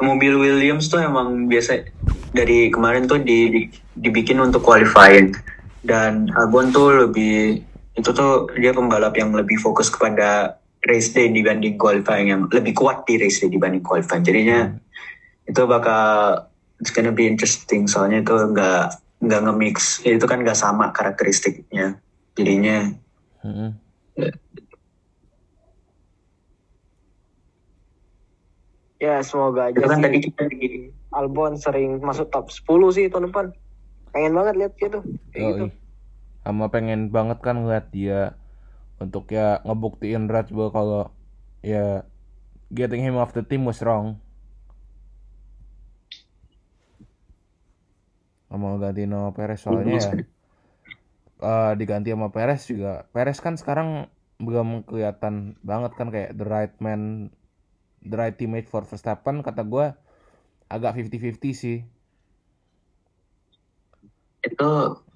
mobil 0.01 0.33
Williams 0.39 0.89
tuh 0.89 1.03
emang 1.03 1.45
biasa 1.51 1.85
dari 2.31 2.71
kemarin 2.73 3.05
tuh 3.05 3.21
di, 3.21 3.51
di- 3.53 3.69
dibikin 3.93 4.41
untuk 4.41 4.65
qualifying 4.65 5.35
dan 5.81 6.29
Albon 6.37 6.69
tuh 6.69 7.07
lebih 7.07 7.65
itu 7.97 8.09
tuh 8.13 8.47
dia 8.57 8.71
pembalap 8.71 9.17
yang 9.17 9.33
lebih 9.33 9.59
fokus 9.59 9.91
kepada 9.91 10.61
race 10.87 11.13
day 11.13 11.29
dibanding 11.29 11.77
qualifying 11.77 12.31
yang 12.31 12.41
lebih 12.49 12.73
kuat 12.73 13.05
di 13.05 13.17
race 13.21 13.41
day 13.41 13.49
dibanding 13.49 13.83
qualifying. 13.83 14.25
Jadinya 14.25 14.73
itu 15.45 15.61
bakal 15.65 16.45
it's 16.81 16.89
gonna 16.89 17.13
be 17.13 17.29
interesting 17.29 17.85
soalnya 17.85 18.25
itu 18.25 18.33
nggak 18.33 18.97
nggak 19.21 19.41
nge-mix 19.45 20.01
itu 20.01 20.25
kan 20.25 20.41
nggak 20.41 20.57
sama 20.57 20.89
karakteristiknya 20.89 22.01
jadinya 22.33 22.89
Mm-mm. 23.45 23.69
Ya 29.01 29.17
semoga 29.25 29.73
aja 29.73 29.81
itu 29.81 29.89
kan 29.89 29.97
sih 29.97 30.05
tadi 30.05 30.17
kita 30.21 30.43
di 30.53 30.61
Albon 31.09 31.57
sering 31.57 31.97
masuk 32.05 32.29
top 32.29 32.53
10 32.53 32.69
sih 32.93 33.05
tahun 33.09 33.33
depan. 33.33 33.49
Pengen 34.11 34.33
banget 34.35 34.53
lihat 34.59 34.73
gitu. 34.77 34.99
Kayak 35.31 35.47
gitu. 35.55 35.65
Yoi. 35.67 35.69
Sama 36.41 36.65
pengen 36.73 37.13
banget 37.13 37.39
kan 37.39 37.61
ngeliat 37.61 37.93
dia 37.93 38.35
untuk 39.01 39.29
ya 39.33 39.61
ngebuktiin 39.65 40.29
Red 40.29 40.53
Bull 40.53 40.69
kalau 40.69 41.09
ya 41.65 42.05
getting 42.69 43.01
him 43.01 43.17
off 43.17 43.33
the 43.33 43.41
team 43.41 43.65
was 43.65 43.81
wrong. 43.81 44.21
Mau 48.51 48.75
ganti 48.77 49.07
nama 49.07 49.31
Perez 49.31 49.63
soalnya 49.63 49.95
ya 49.95 50.11
eh, 51.49 51.71
diganti 51.79 52.13
sama 52.13 52.29
Perez 52.29 52.67
juga. 52.67 53.07
Perez 53.09 53.39
kan 53.41 53.55
sekarang 53.57 54.11
belum 54.41 54.85
kelihatan 54.85 55.55
banget 55.61 55.91
kan 55.97 56.09
kayak 56.09 56.33
the 56.37 56.45
right 56.45 56.75
man, 56.81 57.31
the 58.01 58.17
right 58.17 58.35
teammate 58.35 58.67
for 58.67 58.83
Verstappen 58.85 59.45
kata 59.45 59.65
gue 59.65 59.93
agak 60.67 60.93
50-50 60.97 61.53
sih. 61.55 61.77
Itu 64.41 64.69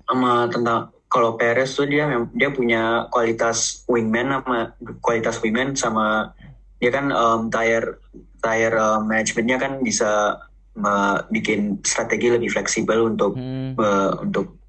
sama 0.05 0.47
tentang 0.53 0.93
kalau 1.09 1.37
Perez 1.39 1.73
tuh 1.73 1.87
dia 1.89 2.09
dia 2.33 2.49
punya 2.51 3.09
kualitas 3.09 3.85
wingman 3.89 4.29
sama 4.29 4.57
kualitas 5.01 5.39
wingman 5.41 5.73
sama 5.73 6.35
dia 6.77 6.91
kan 6.91 7.09
um, 7.09 7.47
tire 7.49 8.01
tire 8.43 8.75
um, 8.77 9.09
manajemennya 9.09 9.57
kan 9.57 9.81
bisa 9.81 10.41
me- 10.75 11.23
bikin 11.31 11.81
strategi 11.81 12.29
lebih 12.29 12.51
fleksibel 12.51 13.09
untuk 13.09 13.33
Hmm. 13.33 13.73
me- 13.79 14.15
untuk 14.21 14.59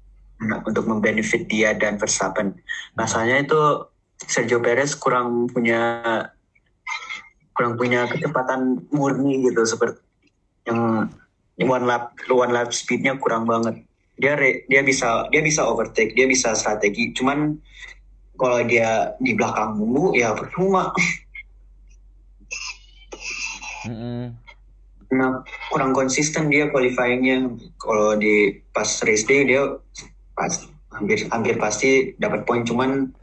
nah, 0.41 0.61
untuk 0.65 0.85
membenefit 0.85 1.49
dia 1.49 1.73
dan 1.73 1.97
Verstappen. 1.97 2.57
Masalahnya 2.93 3.43
itu 3.45 3.61
Sergio 4.21 4.61
Perez 4.61 4.97
kurang 4.97 5.49
punya 5.49 6.01
kurang 7.57 7.73
punya 7.73 8.05
kecepatan 8.05 8.85
murni 8.93 9.41
gitu 9.49 9.65
seperti 9.65 9.97
yang 10.69 11.09
one 11.57 11.85
lap 11.89 12.13
one 12.29 12.53
lap 12.53 12.69
speednya 12.69 13.17
kurang 13.17 13.49
banget. 13.49 13.86
Dia 14.17 14.33
re- 14.33 14.65
dia 14.65 14.81
bisa 14.81 15.29
dia 15.29 15.41
bisa 15.45 15.61
overtake, 15.63 16.17
dia 16.17 16.25
bisa 16.25 16.57
strategi. 16.57 17.13
Cuman 17.13 17.53
kalau 18.37 18.61
dia 18.65 19.13
di 19.21 19.37
belakang 19.37 19.77
mulu 19.77 20.13
ya 20.13 20.33
percuma. 20.33 20.89
Mm-mm. 23.85 24.33
Nah, 25.07 25.39
kurang 25.71 25.95
konsisten 25.95 26.51
dia 26.51 26.67
qualifyingnya. 26.67 27.55
Kalau 27.79 28.17
di 28.19 28.59
pas 28.75 28.89
race 29.05 29.23
day 29.23 29.45
dia 29.47 29.77
pas 30.35 30.51
hampir 30.97 31.29
hampir 31.29 31.55
pasti 31.61 32.17
dapat 32.17 32.43
poin 32.43 32.65
cuman 32.65 33.13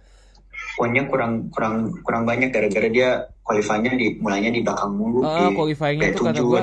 poinnya 0.78 1.06
kurang 1.06 1.50
kurang 1.50 1.90
kurang 2.02 2.22
banyak 2.26 2.50
gara-gara 2.50 2.86
dia 2.90 3.08
qualifyingnya 3.42 3.94
di 3.94 4.06
mulainya 4.18 4.50
di 4.50 4.60
belakang 4.62 4.94
mulu 4.94 5.22
Ah, 5.22 5.50
di 5.50 5.54
qualifyingnya 5.54 6.10
tuh 6.14 6.24
kata 6.26 6.42
gua 6.42 6.60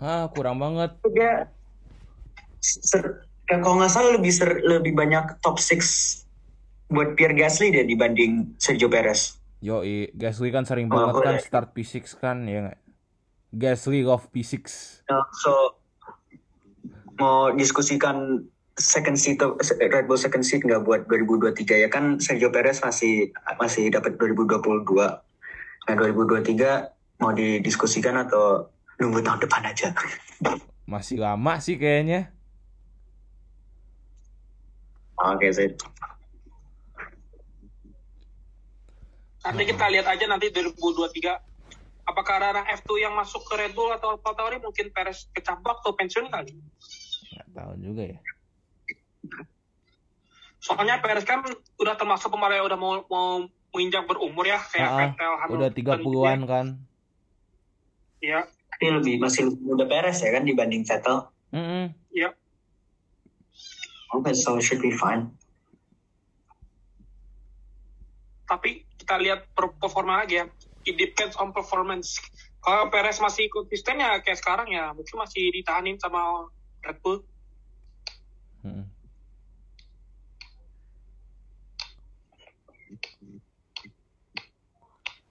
ah 0.00 0.24
kurang 0.32 0.56
banget. 0.60 0.90
dia 1.12 1.48
ser, 2.64 3.28
kalau 3.44 3.76
nggak 3.76 3.92
salah 3.92 4.16
lebih 4.16 4.32
ser, 4.32 4.64
lebih 4.64 4.96
banyak 4.96 5.36
top 5.44 5.60
6 5.60 6.24
buat 6.88 7.12
Pierre 7.16 7.36
Gasly 7.36 7.72
deh 7.72 7.84
dibanding 7.84 8.56
Sergio 8.56 8.88
Perez. 8.88 9.36
Yoi, 9.60 10.12
Gasly 10.12 10.52
kan 10.52 10.64
sering 10.64 10.88
Oh, 10.88 10.96
banget 10.96 11.14
kan 11.20 11.34
boleh. 11.36 11.44
start 11.44 11.68
P6 11.72 11.96
kan 12.20 12.44
ya 12.44 12.68
nggak? 12.68 12.80
Gasly 13.54 14.02
love 14.02 14.28
P6. 14.28 14.64
Nah, 15.08 15.24
so 15.30 15.78
mau 17.16 17.54
diskusikan 17.54 18.42
second 18.74 19.14
seat 19.14 19.38
Red 19.78 20.10
Bull 20.10 20.18
second 20.18 20.42
seat 20.42 20.66
nggak 20.66 20.82
buat 20.82 21.06
2023 21.06 21.86
ya 21.86 21.88
kan 21.88 22.18
Sergio 22.18 22.50
Perez 22.50 22.82
masih 22.82 23.30
masih 23.56 23.86
dapat 23.94 24.18
2022. 24.18 24.82
Nah 25.86 25.94
2023 25.94 26.90
mau 27.22 27.30
didiskusikan 27.30 28.18
atau 28.18 28.66
nunggu 28.98 29.22
tahun 29.22 29.46
depan 29.46 29.62
aja? 29.70 29.94
Masih 30.90 31.22
lama 31.22 31.62
sih 31.62 31.78
kayaknya. 31.78 32.33
Oke 35.24 35.48
sih. 35.56 35.72
Nanti 39.44 39.62
kita 39.68 39.84
lihat 39.92 40.06
aja 40.08 40.24
nanti 40.28 40.48
2023 40.52 42.08
apakah 42.08 42.36
ranah 42.40 42.64
F2 42.80 43.00
yang 43.00 43.16
masuk 43.16 43.44
ke 43.48 43.56
Red 43.56 43.72
Bull 43.72 43.92
atau 43.92 44.16
Alfa 44.16 44.36
Tauri 44.36 44.60
mungkin 44.60 44.92
Perez 44.92 45.28
kecampak 45.32 45.80
atau 45.80 45.96
pensiun 45.96 46.28
kali. 46.28 46.52
Nggak 47.32 47.48
tahu 47.56 47.72
juga 47.80 48.02
ya. 48.08 48.18
Soalnya 50.60 51.00
Perez 51.00 51.24
kan 51.28 51.44
udah 51.80 51.94
termasuk 51.96 52.32
kemarin 52.32 52.64
udah 52.64 52.78
mau 52.80 52.92
mau 53.08 53.44
menginjak 53.72 54.04
berumur 54.08 54.44
ya 54.48 54.60
kayak 54.60 54.88
Ah, 54.88 54.96
Vettel 54.96 55.32
Hamilton. 55.40 55.60
Udah 55.60 55.70
30-an 55.72 56.40
kan. 56.48 56.66
Iya, 58.24 58.40
Tapi 58.48 58.84
lebih 58.88 59.20
masih 59.20 59.52
lebih 59.52 59.60
muda 59.60 59.84
Perez 59.84 60.16
ya 60.24 60.30
kan 60.32 60.44
dibanding 60.44 60.84
Vettel. 60.84 61.28
Mm-mm. 61.52 61.92
iya. 62.12 62.32
Oke, 64.12 64.36
so 64.36 64.60
should 64.60 64.84
be 64.84 64.92
fine. 64.92 65.32
Tapi 68.44 68.84
kita 69.00 69.16
lihat 69.16 69.48
per- 69.56 69.76
performa 69.80 70.20
lagi 70.20 70.42
ya. 70.42 70.46
It 70.84 71.00
depends 71.00 71.40
on 71.40 71.56
performance. 71.56 72.20
Kalau 72.60 72.92
Perez 72.92 73.16
masih 73.20 73.48
konsisten 73.48 74.00
ya 74.00 74.20
kayak 74.20 74.40
sekarang 74.40 74.68
ya 74.68 74.92
mungkin 74.92 75.16
masih 75.16 75.48
ditahanin 75.52 75.96
sama 75.96 76.48
Red 76.84 77.00
Bull. 77.00 77.24
Mm-mm. 78.64 78.88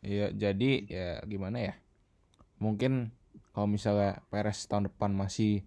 Iya, 0.03 0.35
jadi 0.35 0.71
ya 0.85 1.09
gimana 1.23 1.57
ya? 1.63 1.73
Mungkin 2.59 3.15
kalau 3.55 3.71
misalnya 3.71 4.19
Perez 4.27 4.67
tahun 4.67 4.91
depan 4.91 5.15
masih 5.15 5.63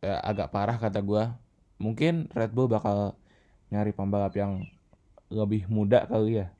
ya, 0.00 0.22
agak 0.22 0.54
parah 0.54 0.78
kata 0.78 1.02
gua, 1.02 1.34
mungkin 1.78 2.30
Red 2.32 2.54
Bull 2.54 2.70
bakal 2.70 3.18
nyari 3.72 3.90
pembalap 3.90 4.34
yang 4.38 4.66
lebih 5.32 5.66
muda 5.66 6.06
kali 6.06 6.44
ya 6.44 6.52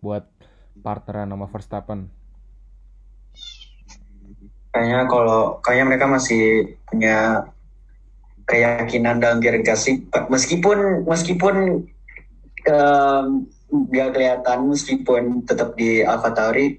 buat 0.00 0.24
partneran 0.80 1.28
sama 1.32 1.46
Verstappen. 1.50 2.08
Kayaknya 4.72 5.00
kalau 5.08 5.60
kayaknya 5.64 5.84
mereka 5.88 6.06
masih 6.08 6.42
punya 6.88 7.48
keyakinan 8.46 9.18
dalam 9.18 9.42
Gasly 9.42 10.06
meskipun 10.30 11.02
meskipun 11.02 11.82
em, 12.70 13.26
nggak 13.66 14.08
kelihatan 14.14 14.58
meskipun 14.70 15.42
tetap 15.42 15.74
di 15.74 16.06
Alfa 16.06 16.30
Tauri 16.30 16.78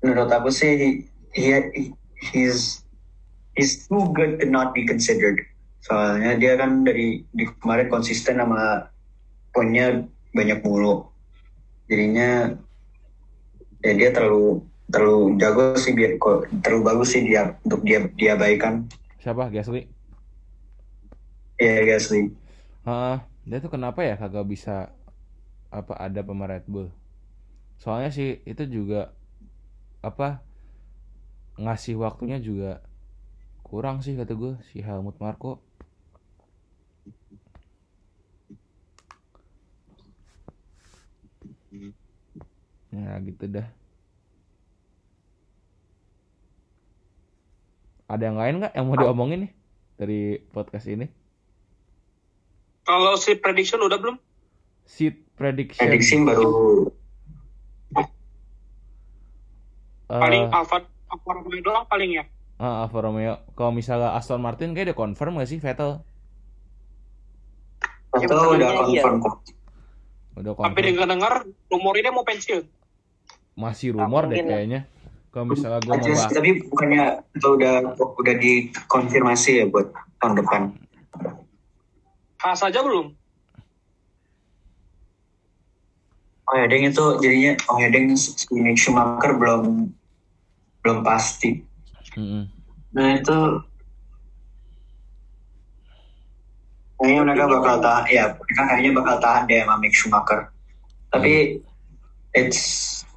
menurut 0.00 0.32
aku 0.32 0.48
sih 0.48 1.04
he, 1.36 1.52
he- 1.76 1.94
he's 2.32 2.80
he's 3.52 3.84
too 3.84 4.08
good 4.16 4.40
to 4.40 4.48
not 4.48 4.72
be 4.72 4.88
considered 4.88 5.36
soalnya 5.88 6.30
dia 6.42 6.52
kan 6.60 6.70
dari 6.86 7.24
di 7.38 7.44
kemarin 7.60 7.88
konsisten 7.94 8.36
sama 8.40 8.62
poinnya 9.54 9.86
banyak 10.36 10.58
mulu 10.66 10.94
jadinya 11.90 12.28
ya 13.84 13.92
dia 14.00 14.10
terlalu 14.14 14.62
terlalu 14.92 15.18
jago 15.40 15.62
sih 15.84 15.92
biar 15.98 16.12
kok 16.22 16.36
terlalu 16.64 16.82
bagus 16.88 17.08
sih 17.14 17.22
dia 17.28 17.42
untuk 17.66 17.80
dia 17.86 17.98
diabaikan 18.20 18.74
Siapa? 19.22 19.50
Gasly? 19.54 19.82
ya 21.58 21.82
Gasly 21.86 22.34
Hah, 22.88 23.28
dia 23.44 23.58
tuh 23.64 23.70
kenapa 23.74 24.00
ya 24.08 24.14
kagak 24.16 24.46
bisa 24.48 24.74
apa 25.70 25.94
ada 26.00 26.20
pemain 26.24 26.48
Red 26.50 26.66
Bull? 26.72 26.88
Soalnya 27.82 28.10
sih 28.14 28.40
itu 28.48 28.64
juga 28.68 29.12
apa 30.02 30.42
ngasih 31.58 31.94
waktunya 32.04 32.38
juga 32.48 32.80
kurang 33.66 34.00
sih 34.04 34.14
kata 34.16 34.32
gue 34.40 34.52
si 34.70 34.80
Helmut 34.86 35.16
Marko. 35.22 35.60
Ya 42.88 43.20
gitu 43.20 43.44
dah. 43.48 43.68
Ada 48.08 48.32
yang 48.32 48.38
lain 48.40 48.54
nggak 48.64 48.72
yang 48.72 48.86
mau 48.88 48.96
diomongin 48.96 49.38
nih 49.44 49.52
dari 50.00 50.20
podcast 50.48 50.88
ini? 50.88 51.06
Kalau 52.88 53.20
si 53.20 53.36
prediction 53.36 53.84
udah 53.84 54.00
belum? 54.00 54.16
Seed 54.88 55.20
prediction. 55.36 55.84
prediksi 55.84 56.16
baru 56.24 56.88
Eh, 60.08 60.16
Paling 60.16 60.48
Alfa 60.48 60.88
Alfa 61.12 61.30
Romeo 61.36 61.60
doang 61.60 61.84
paling 61.84 62.16
ya. 62.16 62.24
ah, 62.56 62.88
Alfa 62.88 63.04
Romeo. 63.04 63.44
Kalau 63.52 63.76
misalnya 63.76 64.16
Aston 64.16 64.40
Martin 64.40 64.72
kayak 64.72 64.92
udah 64.92 64.96
confirm 64.96 65.36
gak 65.36 65.52
sih 65.52 65.60
Vettel? 65.60 66.00
Ya, 68.16 68.24
atau 68.24 68.56
udah 68.56 68.72
sebenarnya 68.72 69.04
iya. 69.04 69.04
Udah 70.38 70.52
Tapi 70.54 70.62
confirm. 70.62 70.86
dengar-dengar 70.94 71.32
rumor 71.66 71.94
ini 71.98 72.08
mau 72.14 72.22
pensiun. 72.22 72.64
Masih 73.58 73.90
rumor 73.98 74.30
deh 74.30 74.38
mungkin 74.38 74.46
ya. 74.46 74.52
kayaknya. 74.54 74.80
Kalau 75.34 75.44
misalnya 75.50 75.80
gue 75.82 75.92
mau 75.92 75.98
bahas. 76.00 76.32
tapi 76.32 76.50
bukannya 76.70 77.04
itu 77.36 77.48
udah 77.58 77.74
udah 77.98 78.34
dikonfirmasi 78.38 79.50
ya 79.60 79.64
buat 79.66 79.90
tahun 80.22 80.34
depan. 80.40 80.60
Khas 82.38 82.62
aja 82.62 82.80
belum. 82.80 83.18
Oh 86.48 86.56
ya, 86.56 86.64
Deng 86.64 86.88
itu 86.88 87.04
jadinya 87.20 87.52
oh 87.68 87.76
ya 87.76 87.92
Deng 87.92 88.16
si 88.16 88.48
Mick 88.56 88.80
Schumacher 88.80 89.36
belum 89.36 89.92
belum 90.80 90.98
pasti. 91.04 91.60
Mm-mm. 92.16 92.48
Nah 92.96 93.20
itu 93.20 93.36
kayaknya 96.98 97.22
mereka 97.24 97.44
bakal 97.48 97.76
tahan 97.78 98.04
ya 98.06 98.24
mereka 98.32 98.62
kayaknya 98.64 98.92
bakal 98.92 99.16
tahan 99.18 99.42
deh 99.44 99.58
sama 99.60 99.74
Mick 99.76 99.92
Schumacher. 99.92 100.40
Tapi 101.08 101.32
it's 102.32 102.60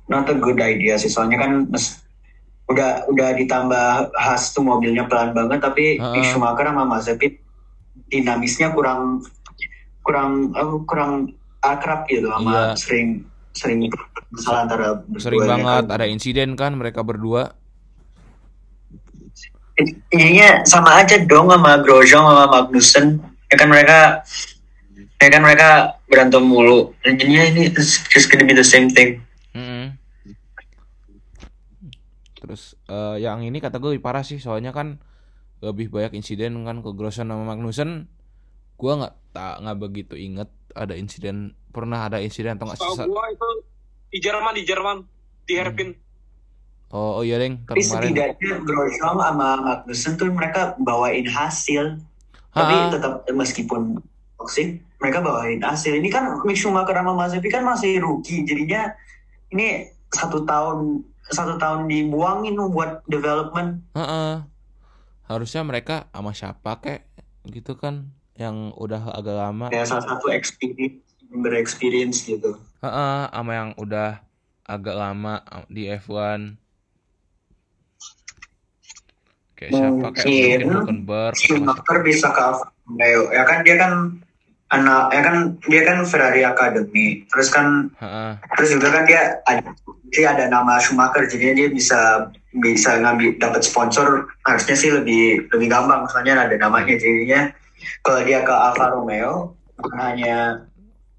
not 0.05 0.25
a 0.25 0.35
good 0.35 0.57
idea 0.57 0.95
sih 0.95 1.07
soalnya 1.07 1.37
kan 1.37 1.65
mes- 1.67 1.99
udah 2.65 3.03
udah 3.05 3.35
ditambah 3.35 3.85
Haas 4.13 4.51
tuh 4.51 4.61
mobilnya 4.61 5.03
pelan 5.03 5.31
banget 5.31 5.59
tapi 5.59 5.97
Ah. 5.97 6.11
Mick 6.11 6.23
Schumacher 6.23 6.63
sama 6.63 6.85
Mazepin 6.85 7.35
dinamisnya 8.07 8.71
kurang 8.71 9.19
kurang 10.01 10.31
eh, 10.51 10.67
kurang 10.83 11.11
akrab 11.59 12.05
gitu 12.05 12.25
Iya. 12.25 12.33
sama 12.33 12.55
sering 12.75 13.07
sering 13.51 13.79
masalah 14.29 14.59
antara 14.63 14.87
Sering 15.17 15.41
berduanya 15.41 15.51
banget 15.59 15.83
kan. 15.83 15.93
ada 15.93 16.05
insiden 16.07 16.49
kan 16.55 16.71
mereka 16.73 17.01
berdua. 17.01 17.51
Iya 20.11 20.61
sama 20.63 21.01
aja 21.01 21.17
dong 21.21 21.49
sama 21.49 21.81
Grosjean 21.81 22.21
sama 22.21 22.45
Magnussen. 22.47 23.17
Ya 23.51 23.55
kan 23.59 23.67
mereka 23.67 24.23
ya 25.19 25.29
kan 25.29 25.41
mereka 25.43 25.69
berantem 26.07 26.41
mulu. 26.41 26.95
Dan 27.03 27.19
Jadinya 27.19 27.43
ini 27.45 27.61
it's 27.69 27.99
just 28.07 28.31
gonna 28.31 28.47
be 28.47 28.55
the 28.55 28.65
same 28.65 28.87
thing. 28.87 29.19
Mm-mm. 29.51 29.99
Terus 32.41 32.73
eh, 32.89 33.21
yang 33.21 33.45
ini 33.45 33.61
kata 33.61 33.77
gue 33.77 33.93
lebih 33.93 34.03
parah 34.03 34.25
sih 34.25 34.41
soalnya 34.41 34.73
kan 34.73 34.97
lebih 35.61 35.93
banyak 35.93 36.17
insiden 36.17 36.65
kan 36.65 36.81
ke 36.81 36.89
Grosjean 36.91 37.29
sama 37.29 37.45
Magnussen. 37.45 38.09
Gua 38.81 38.97
nggak 38.97 39.13
tak 39.29 39.61
nggak 39.61 39.77
begitu 39.77 40.15
inget 40.17 40.49
ada 40.73 40.97
insiden 40.97 41.53
pernah 41.69 42.09
ada 42.09 42.17
insiden 42.17 42.57
atau 42.57 42.65
nggak 42.65 42.81
sisa- 42.81 43.05
gua 43.05 43.29
itu 43.29 43.49
di 44.09 44.17
Jerman 44.17 44.53
di 44.57 44.63
Jerman 44.65 44.97
di 45.45 45.53
Herpin. 45.53 45.89
Oh, 46.91 47.21
oh 47.21 47.23
iya 47.23 47.39
deng 47.39 47.63
Tapi 47.63 47.79
kemarin. 47.87 48.09
setidaknya 48.09 48.51
Grosjean 48.65 49.15
sama 49.21 49.47
Magnussen 49.61 50.17
tuh 50.17 50.27
mereka 50.33 50.73
bawain 50.81 51.29
hasil. 51.29 52.01
Tapi 52.51 52.75
tetap 52.91 53.23
meskipun 53.31 53.99
toxic, 54.35 54.83
mereka 54.99 55.23
bawain 55.23 55.63
hasil. 55.63 55.95
Ini 55.95 56.09
kan 56.11 56.27
Mick 56.43 56.59
Schumacher 56.59 56.93
sama 56.93 57.15
Mazepin 57.15 57.51
kan 57.51 57.63
masih 57.63 58.03
rookie. 58.03 58.43
Jadinya 58.43 58.91
ini 59.55 59.87
satu 60.11 60.43
tahun 60.43 61.07
satu 61.31 61.55
tahun 61.55 61.87
dibuangin 61.87 62.59
buat 62.59 63.07
development. 63.07 63.87
Heeh. 63.95 64.43
Harusnya 65.31 65.63
mereka 65.63 66.11
sama 66.11 66.35
siapa 66.35 66.83
kek 66.83 67.07
gitu 67.47 67.79
kan 67.79 68.11
yang 68.35 68.75
udah 68.75 69.15
agak 69.15 69.35
lama. 69.39 69.65
Ya 69.71 69.87
salah 69.87 70.03
satu 70.03 70.27
experience 70.27 70.99
berexperience 71.31 72.27
gitu. 72.27 72.59
Heeh, 72.83 73.21
sama 73.31 73.51
yang 73.55 73.71
udah 73.79 74.19
agak 74.67 74.95
lama 74.99 75.39
di 75.71 75.87
F1. 75.87 76.59
Kayak 79.61 79.77
siapa 79.77 80.07
kayak 80.17 80.25
Mungkin 80.25 80.61
Hulkenberg 80.73 81.33
Schumacher 81.37 81.97
bisa 82.01 82.27
ke 82.33 82.41
Alfa 82.41 82.67
Romeo. 82.89 83.29
Ya 83.29 83.43
kan 83.45 83.61
dia 83.61 83.77
kan 83.77 83.93
anak 84.73 85.13
ya 85.13 85.21
kan 85.21 85.35
dia 85.69 85.81
kan 85.85 85.97
Ferrari 86.09 86.41
Academy. 86.41 87.21
Terus 87.29 87.53
kan 87.53 87.93
Heeh. 88.01 88.31
terus 88.57 88.73
juga 88.73 88.89
kan 88.89 89.03
dia 89.05 89.37
ada 89.45 89.69
dia 90.09 90.33
ada 90.33 90.49
nama 90.49 90.81
Schumacher 90.81 91.29
jadinya 91.29 91.61
dia 91.61 91.69
bisa 91.69 92.33
bisa 92.57 92.97
ngambil 93.05 93.37
dapat 93.37 93.61
sponsor 93.61 94.33
harusnya 94.49 94.73
sih 94.73 94.89
lebih 94.89 95.45
lebih 95.53 95.67
gampang 95.69 96.09
soalnya 96.09 96.41
ada 96.41 96.57
namanya 96.57 96.97
jadinya 96.97 97.53
kalau 98.01 98.25
dia 98.25 98.41
ke 98.41 98.51
Alfa 98.51 98.97
Romeo 98.97 99.53
hanya 100.01 100.65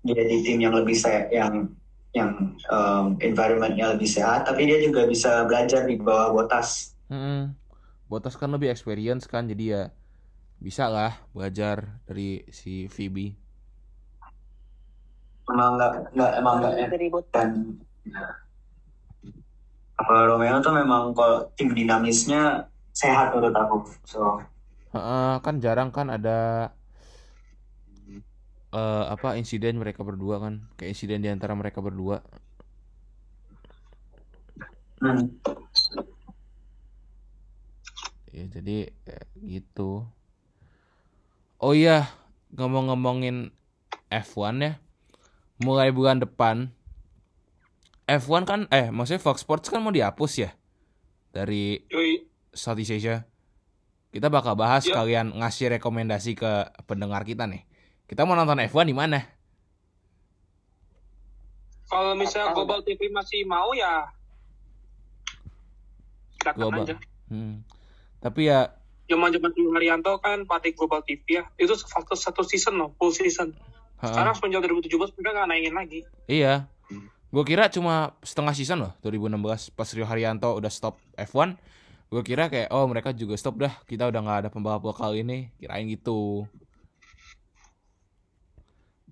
dia 0.03 0.23
di 0.27 0.43
tim 0.43 0.59
yang 0.59 0.75
lebih 0.75 0.99
se 0.99 1.31
yang 1.31 1.71
yang 2.13 2.59
um, 2.75 3.17
environmentnya 3.23 3.95
lebih 3.95 4.11
sehat 4.11 4.51
tapi 4.51 4.67
dia 4.67 4.83
juga 4.83 5.07
bisa 5.07 5.47
belajar 5.47 5.87
di 5.87 5.95
bawah 5.95 6.35
botas. 6.35 6.93
Bottas 8.13 8.37
kan 8.37 8.53
lebih 8.53 8.69
experience 8.69 9.25
kan 9.25 9.49
jadi 9.49 9.65
ya 9.65 9.83
bisa 10.61 10.85
lah 10.93 11.13
belajar 11.33 11.77
dari 12.05 12.45
si 12.53 12.87
Phoebe. 12.93 13.41
emang 15.51 15.71
nggak 15.77 15.93
nggak 16.15 16.33
emang 16.39 16.55
nggak 16.63 16.75
dan 17.35 17.51
ya, 18.07 18.25
Alfa 19.99 20.17
Romeo 20.31 20.57
tuh 20.63 20.75
memang 20.75 21.13
kalau 21.15 21.47
tim 21.59 21.75
dinamisnya 21.75 22.67
sehat 22.95 23.33
menurut 23.35 23.57
aku 23.57 23.77
so 24.07 24.39
Heeh, 24.93 25.41
kan 25.41 25.57
jarang 25.65 25.89
kan 25.89 26.13
ada 26.13 26.69
eh 28.73 29.05
apa 29.15 29.37
insiden 29.41 29.81
mereka 29.81 30.01
berdua 30.05 30.37
kan 30.45 30.55
kayak 30.77 30.97
insiden 30.97 31.21
di 31.25 31.29
antara 31.33 31.53
mereka 31.57 31.81
berdua. 31.85 32.21
hmm. 35.01 35.62
Ya 38.33 38.45
jadi 38.49 38.89
ya, 39.05 39.21
gitu. 39.39 40.09
Oh 41.61 41.77
iya, 41.77 42.09
ngomong-ngomongin 42.57 43.53
F1 44.09 44.57
ya. 44.59 44.73
Mulai 45.61 45.93
bulan 45.93 46.19
depan 46.19 46.73
F1 48.03 48.43
kan 48.43 48.61
eh 48.69 48.91
maksudnya 48.91 49.23
Fox 49.23 49.47
Sports 49.47 49.71
kan 49.71 49.79
mau 49.79 49.95
dihapus 49.95 50.33
ya 50.43 50.51
dari. 51.31 51.85
Southeast 52.53 52.93
Asia. 52.93 53.25
Kita 54.13 54.29
bakal 54.29 54.53
bahas 54.53 54.85
Ya. 54.85 54.93
kalian 54.93 55.33
ngasih 55.41 55.73
rekomendasi 55.73 56.37
ke 56.37 56.51
pendengar 56.85 57.25
kita 57.25 57.49
nih. 57.49 57.65
Kita 58.05 58.29
mau 58.29 58.37
nonton 58.37 58.61
F1 58.61 58.85
di 58.85 58.93
mana? 58.93 59.25
Kalau 61.89 62.13
misalnya 62.13 62.53
Global 62.53 62.85
TV 62.85 63.09
masih 63.09 63.45
mau 63.45 63.73
ya 63.73 64.05
silakan 66.37 66.61
Global. 66.61 66.85
aja. 66.85 66.95
Hmm. 67.29 67.65
Tapi 68.23 68.49
ya 68.49 68.71
Zaman-zaman 69.11 69.53
Haryanto 69.77 70.17
kan 70.23 70.47
pelatih 70.47 70.73
Global 70.73 71.03
TV 71.05 71.43
ya. 71.43 71.45
Itu 71.61 71.75
satu 71.77 72.17
satu 72.17 72.43
season 72.47 72.81
loh, 72.81 72.95
full 72.97 73.13
season. 73.13 73.53
ha-ha. 73.99 74.09
Sekarang 74.09 74.33
semenjak 74.39 74.65
2017 74.65 75.19
mereka 75.19 75.31
nggak 75.37 75.49
naikin 75.51 75.75
lagi. 75.75 76.01
Iya. 76.31 76.71
Gue 77.33 77.45
kira 77.45 77.69
cuma 77.69 78.17
setengah 78.25 78.55
season 78.57 78.79
loh 78.89 78.93
2016 79.05 79.73
pas 79.73 79.89
Rio 79.93 80.07
Haryanto 80.09 80.49
udah 80.55 80.71
stop 80.73 80.97
F1. 81.19 81.59
Gue 82.13 82.23
kira 82.25 82.49
kayak 82.49 82.73
oh 82.73 82.85
mereka 82.89 83.13
juga 83.13 83.37
stop 83.37 83.61
dah. 83.61 83.75
Kita 83.85 84.09
udah 84.09 84.21
nggak 84.23 84.39
ada 84.47 84.49
pembalap 84.49 84.85
lokal 84.87 85.13
ini. 85.19 85.53
Kirain 85.61 85.85
gitu. 85.89 86.47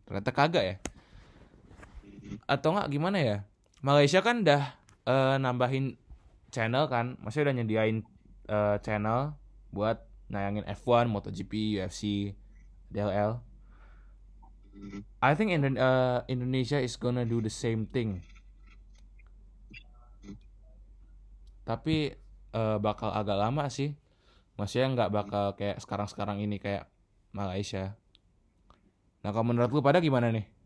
Ternyata 0.06 0.30
kagak 0.32 0.64
ya. 0.64 0.76
Atau 2.46 2.72
nggak 2.72 2.88
gimana 2.88 3.18
ya? 3.20 3.36
Malaysia 3.80 4.20
kan 4.20 4.44
udah 4.44 4.76
eh, 5.08 5.36
nambahin 5.40 5.96
channel 6.52 6.88
kan. 6.88 7.16
Maksudnya 7.20 7.50
udah 7.50 7.56
nyediain 7.60 7.96
eh, 8.50 8.76
channel 8.82 9.38
buat 9.70 10.02
nayangin 10.26 10.66
F1, 10.66 11.06
MotoGP, 11.06 11.78
UFC, 11.78 12.34
DLL. 12.90 13.38
I 15.20 15.32
think 15.38 15.54
Indo- 15.54 15.78
uh, 15.78 16.22
Indonesia 16.26 16.78
is 16.80 16.98
gonna 16.98 17.26
do 17.26 17.38
the 17.38 17.52
same 17.52 17.86
thing. 17.86 18.22
Tapi 21.66 22.16
uh, 22.54 22.78
bakal 22.82 23.14
agak 23.14 23.38
lama 23.38 23.70
sih. 23.70 23.94
Maksudnya 24.58 24.86
nggak 24.92 25.10
bakal 25.12 25.44
kayak 25.54 25.78
sekarang-sekarang 25.78 26.42
ini 26.42 26.58
kayak 26.58 26.88
Malaysia. 27.30 27.94
Nah 29.22 29.30
kalau 29.30 29.52
menurut 29.52 29.70
lu 29.70 29.80
pada 29.84 30.00
gimana 30.00 30.32
nih? 30.32 30.59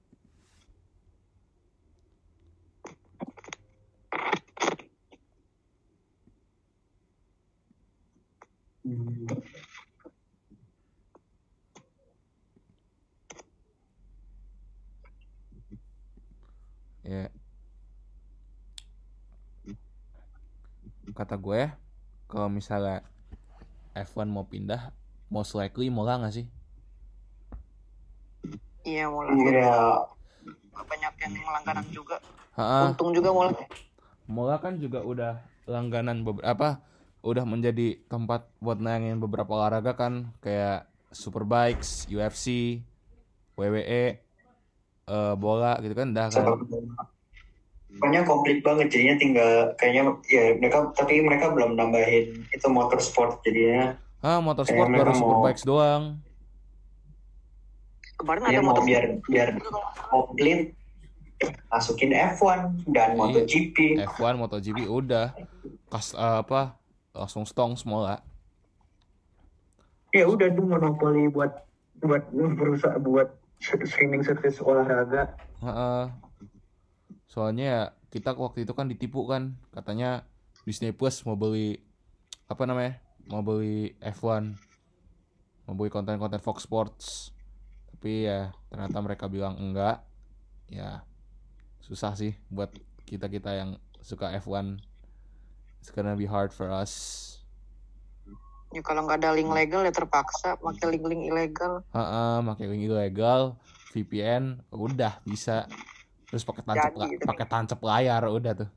Ya. 8.85 8.93
Kata 21.16 21.41
gue 21.41 21.57
ya, 21.64 21.70
kalau 22.28 22.53
misalnya 22.53 23.01
F1 23.97 24.28
mau 24.28 24.45
pindah, 24.45 24.93
most 25.32 25.57
likely 25.57 25.89
Mola 25.89 26.20
nggak 26.20 26.37
sih? 26.37 26.47
iya 28.85 29.09
mulai 29.09 29.32
ya 29.49 29.97
banyak 30.76 31.12
yang 31.24 31.32
langganan 31.49 31.87
juga 31.89 32.20
Ha-ha. 32.53 32.93
untung 32.93 33.16
juga 33.16 33.32
mulai 33.32 33.57
Mola 34.28 34.61
kan 34.61 34.76
juga 34.76 35.01
udah 35.01 35.41
langganan 35.64 36.20
beberapa 36.20 36.80
udah 37.25 37.43
menjadi 37.43 37.97
tempat 38.05 38.45
buat 38.59 38.77
nayangin 38.77 39.16
beberapa 39.16 39.49
olahraga 39.51 39.93
kan 39.93 40.12
kayak 40.39 40.85
Superbikes, 41.09 42.05
UFC, 42.07 42.79
WWE. 43.55 44.20
eh, 45.05 45.35
bola 45.35 45.77
gitu 45.79 45.93
kan 45.93 46.11
dah 46.11 46.27
kan. 46.27 46.45
Pokoknya 47.95 48.25
komplit 48.25 48.59
banget 48.61 48.91
jadinya 48.91 49.14
tinggal 49.14 49.51
kayaknya 49.75 50.03
ya 50.27 50.45
mereka 50.55 50.91
tapi 50.93 51.20
mereka 51.20 51.49
belum 51.49 51.75
nambahin 51.75 52.43
itu 52.47 52.66
motorsport 52.66 53.39
jadinya 53.41 53.95
ah 54.18 54.41
motorsport 54.41 54.89
baru 54.89 55.07
mau- 55.07 55.14
superbikes 55.14 55.62
doang 55.62 56.18
Kemarin 58.14 58.41
dia 58.43 58.51
ada 58.51 58.61
mau 58.61 58.72
motor 58.72 58.83
biar 58.83 59.05
biar 59.25 59.49
komplit 60.05 60.75
masukin 61.68 62.11
F1 62.11 62.59
dan 62.89 63.09
Iya. 63.11 63.18
MotoGP. 63.20 63.77
F1 64.09 64.33
MotoGP 64.35 64.79
udah 64.85 65.35
kas 65.87 66.14
eh, 66.14 66.37
apa 66.41 66.75
langsung 67.15 67.47
stong 67.47 67.79
semua 67.79 68.19
Ya 70.15 70.31
udah 70.31 70.47
tuh 70.47 70.62
monopoli 70.62 71.27
buat 71.27 71.67
buat 71.99 72.23
berusaha 72.31 72.99
buat 73.03 73.35
streaming 73.59 74.23
service 74.23 74.62
olahraga. 74.62 75.35
Heeh. 75.59 76.05
Soalnya 77.27 77.65
ya 77.67 77.83
kita 78.15 78.31
waktu 78.39 78.62
itu 78.62 78.71
kan 78.79 78.87
ditipu 78.87 79.27
kan 79.27 79.59
katanya 79.75 80.23
Disney 80.62 80.95
Plus 80.95 81.19
mau 81.27 81.35
beli 81.35 81.83
apa 82.47 82.62
namanya? 82.62 83.03
Mau 83.27 83.43
beli 83.43 83.99
F1. 83.99 84.55
Mau 85.67 85.75
beli 85.75 85.91
konten-konten 85.91 86.39
Fox 86.39 86.62
Sports. 86.62 87.35
Tapi 87.91 88.31
ya 88.31 88.55
ternyata 88.71 89.03
mereka 89.03 89.27
bilang 89.27 89.59
enggak. 89.59 89.99
Ya 90.71 91.03
susah 91.83 92.15
sih 92.15 92.39
buat 92.55 92.71
kita-kita 93.03 93.51
yang 93.51 93.83
suka 93.99 94.31
F1. 94.39 94.79
It's 95.85 95.93
gonna 95.93 96.16
be 96.16 96.24
hard 96.24 96.49
for 96.49 96.72
us. 96.72 97.20
ya 98.72 98.80
kalau 98.80 99.05
nggak 99.05 99.20
ada 99.20 99.37
link 99.37 99.53
legal 99.53 99.85
ya 99.85 99.93
terpaksa 99.93 100.57
pakai 100.57 100.97
link-link 100.97 101.28
ilegal 101.28 101.85
Heeh, 101.93 102.35
pakai 102.41 102.64
link 102.72 102.89
ilegal, 102.89 103.61
VPN, 103.93 104.64
udah 104.72 105.20
bisa. 105.28 105.68
Terus 106.32 106.41
pakai 106.41 106.64
tancap 106.64 106.97
gitu. 107.05 107.28
pakai 107.28 107.45
tancap 107.45 107.80
layar 107.85 108.24
udah 108.32 108.64
tuh. 108.64 108.70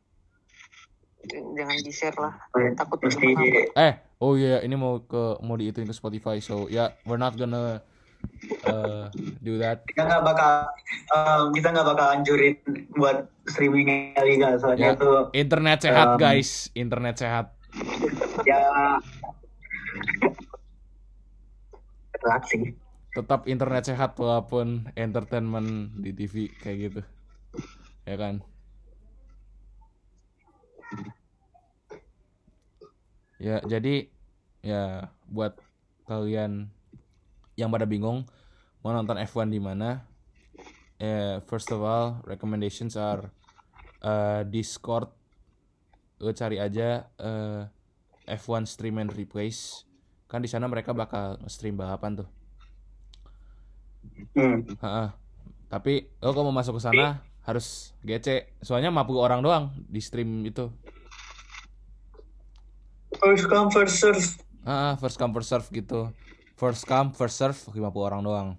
jangan 1.32 1.80
di 1.80 1.92
share 1.96 2.20
lah 2.20 2.36
takut 2.76 3.00
kenapa. 3.00 3.80
Eh, 3.80 3.94
oh 4.20 4.36
iya, 4.36 4.60
ini 4.68 4.76
mau 4.76 5.00
ke 5.00 5.40
mau 5.40 5.56
diituin 5.56 5.88
ke 5.88 5.96
Spotify. 5.96 6.44
So, 6.44 6.68
ya, 6.68 6.76
yeah, 6.76 6.90
we're 7.08 7.16
not 7.16 7.40
gonna 7.40 7.80
uh, 8.68 9.08
do 9.42 9.60
that. 9.60 9.84
kita 9.88 10.06
nggak 10.06 10.24
bakal 10.24 10.52
um, 11.16 11.54
kita 11.56 11.68
nggak 11.74 11.88
bakal 11.88 12.08
anjurin 12.14 12.56
buat 12.96 13.28
streaming 13.48 14.14
Ya, 14.18 14.60
soalnya 14.60 14.96
tuh 15.00 15.32
internet 15.32 15.84
sehat, 15.84 16.08
Um, 16.16 16.20
guys. 16.20 16.70
Internet 16.76 17.16
sehat. 17.20 17.46
ya 18.50 18.62
berat 22.18 22.44
sih. 22.50 22.76
Tetap 23.16 23.48
internet 23.50 23.84
sehat 23.88 24.20
walaupun 24.20 24.92
entertainment 24.94 25.96
di 25.98 26.12
TV 26.14 26.52
kayak 26.62 26.78
gitu. 26.92 27.02
Ya 28.06 28.16
kan? 28.20 28.36
Ya, 33.38 33.62
jadi 33.66 34.10
ya 34.66 35.14
buat 35.30 35.58
kalian 36.10 36.74
yang 37.58 37.74
pada 37.74 37.90
bingung 37.90 38.24
mau 38.86 38.94
nonton 38.94 39.18
F1 39.18 39.50
di 39.50 39.58
mana? 39.58 40.06
Eh, 41.02 41.42
first 41.50 41.74
of 41.74 41.82
all, 41.82 42.22
recommendations 42.24 42.94
are 42.94 43.34
uh, 44.06 44.46
Discord. 44.46 45.10
Lo 46.22 46.34
cari 46.34 46.58
aja 46.62 47.10
eh, 47.18 47.62
F1 48.30 48.70
Stream 48.70 49.02
and 49.02 49.14
Replays. 49.14 49.86
Kan 50.30 50.46
di 50.46 50.50
sana 50.50 50.70
mereka 50.70 50.94
bakal 50.94 51.42
stream 51.50 51.78
balapan 51.78 52.22
tuh. 52.26 52.30
Hmm. 54.38 54.66
Ha-ha. 54.82 55.14
Tapi 55.68 56.10
lo 56.22 56.32
kalau 56.34 56.50
mau 56.50 56.62
masuk 56.62 56.78
ke 56.78 56.82
sana 56.90 57.22
harus 57.46 57.94
GC. 58.06 58.58
Soalnya 58.62 58.94
50 58.94 59.18
orang 59.18 59.42
doang 59.42 59.74
di 59.86 60.02
stream 60.02 60.46
itu. 60.46 60.70
First 63.18 63.46
come 63.50 63.70
first 63.74 63.98
serve. 63.98 64.26
Ah, 64.66 64.98
first 64.98 65.18
come 65.18 65.34
first 65.34 65.50
serve 65.50 65.70
gitu. 65.70 66.14
First 66.58 66.84
come 66.84 67.14
first 67.14 67.38
serve 67.38 67.54
50 67.54 67.78
orang 67.96 68.22
doang. 68.22 68.50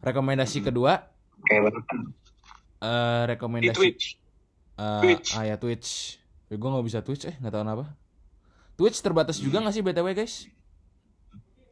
Rekomendasi 0.00 0.60
kedua 0.60 1.04
Kayak 1.44 1.60
banget. 1.62 1.84
eh 2.80 3.20
di 3.20 3.28
rekomendasi 3.30 3.76
Twitch. 3.76 4.04
eh, 4.74 5.00
Twitch. 5.00 5.28
ah 5.32 5.44
ya 5.44 5.56
Twitch. 5.56 6.16
Ya, 6.46 6.56
gue 6.56 6.66
nggak 6.66 6.86
bisa 6.86 7.00
Twitch 7.00 7.24
eh 7.24 7.36
nggak 7.36 7.52
tahu 7.52 7.62
kenapa. 7.62 7.84
Twitch 8.74 8.98
terbatas 8.98 9.36
juga 9.36 9.60
nggak 9.60 9.70
sih 9.70 9.82
BTW 9.82 10.08
guys? 10.14 10.48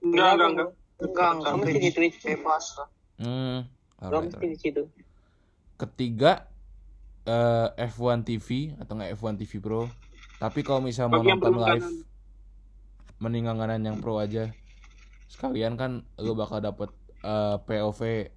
Enggak, 0.00 0.30
enggak, 0.34 0.48
enggak. 0.50 0.68
enggak 1.00 1.30
enggak 1.32 1.52
mesti 1.56 1.78
di 1.78 1.90
Twitch. 1.90 2.16
bebas 2.22 2.64
lah 2.76 2.88
Hmm. 3.14 3.58
Mesti 3.98 4.04
alright. 4.34 4.50
di 4.50 4.58
situ. 4.58 4.82
Ketiga 5.76 6.32
eh, 7.24 7.68
F1 7.88 8.22
TV 8.22 8.48
atau 8.76 8.92
nggak 8.92 9.14
F1 9.14 9.34
TV 9.36 9.52
Pro. 9.58 9.86
Tapi 10.36 10.60
kalau 10.60 10.82
misal 10.82 11.06
mau 11.06 11.22
nonton 11.22 11.54
live 11.54 11.80
kanan. 11.80 12.02
mending 13.16 13.44
langganan 13.46 13.80
yang 13.80 13.96
pro 13.96 14.18
aja 14.18 14.50
sekalian 15.32 15.80
kan 15.80 16.04
lo 16.20 16.36
bakal 16.36 16.60
dapet 16.60 16.92
eh, 17.24 17.56
POV 17.56 18.28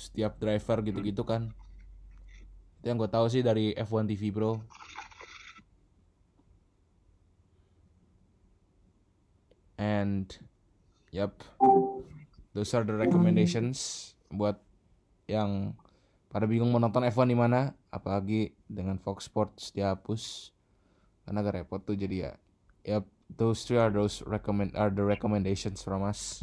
setiap 0.00 0.40
driver 0.40 0.80
gitu-gitu 0.80 1.20
kan. 1.28 1.52
Itu 2.80 2.88
yang 2.88 2.96
gue 2.96 3.10
tahu 3.10 3.28
sih 3.28 3.44
dari 3.44 3.76
F1 3.76 4.08
TV 4.08 4.32
Pro 4.32 4.64
and 9.78 10.34
yep 11.14 11.38
those 12.50 12.74
are 12.74 12.82
the 12.82 12.92
recommendations 12.92 14.10
buat 14.26 14.58
yang 15.30 15.72
pada 16.28 16.44
bingung 16.44 16.74
mau 16.74 16.82
nonton 16.82 17.06
F1 17.08 17.30
di 17.30 17.38
mana 17.38 17.72
apalagi 17.88 18.52
dengan 18.68 18.98
Fox 19.00 19.30
Sports 19.30 19.70
dihapus 19.72 20.52
karena 21.24 21.44
agak 21.44 21.54
repot 21.62 21.80
tuh 21.84 21.96
jadi 21.96 22.16
ya. 22.16 22.32
Yep 22.88 23.17
those 23.36 23.66
three 23.68 23.76
are 23.76 23.92
those 23.92 24.24
recommend 24.24 24.72
are 24.78 24.88
the 24.88 25.04
recommendations 25.04 25.84
from 25.84 26.00
us 26.06 26.40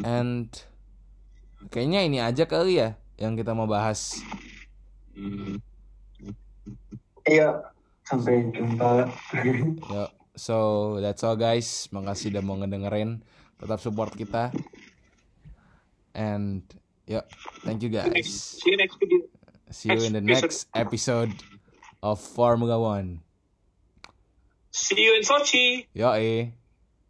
and 0.00 0.64
kayaknya 1.68 2.00
ini 2.08 2.18
aja 2.24 2.48
kali 2.48 2.80
ya 2.80 2.96
yang 3.20 3.36
kita 3.36 3.52
mau 3.52 3.68
bahas 3.68 4.16
Iya. 7.28 7.62
Sampai 8.08 8.50
jumpa. 8.50 9.06
Yo, 9.94 10.04
so 10.34 10.56
that's 10.98 11.22
all 11.22 11.38
guys. 11.38 11.86
Makasih 11.94 12.34
udah 12.34 12.42
mau 12.42 12.58
ngedengerin. 12.58 13.22
Tetap 13.60 13.78
support 13.78 14.10
kita. 14.16 14.50
And 16.16 16.66
yo, 17.06 17.22
thank 17.62 17.86
you 17.86 17.92
guys. 17.92 18.58
See 18.58 18.74
you 18.74 18.78
next 18.80 18.98
video. 18.98 19.39
See 19.70 19.92
you 19.92 20.02
in 20.02 20.12
the 20.12 20.20
next 20.20 20.66
episode 20.74 21.32
of 22.02 22.20
Formula 22.20 22.78
One. 22.78 23.20
See 24.72 25.00
you 25.00 25.16
in 25.16 25.22
Sochi. 25.22 25.86
Yeah, 25.94 26.12
eh. 26.14 26.46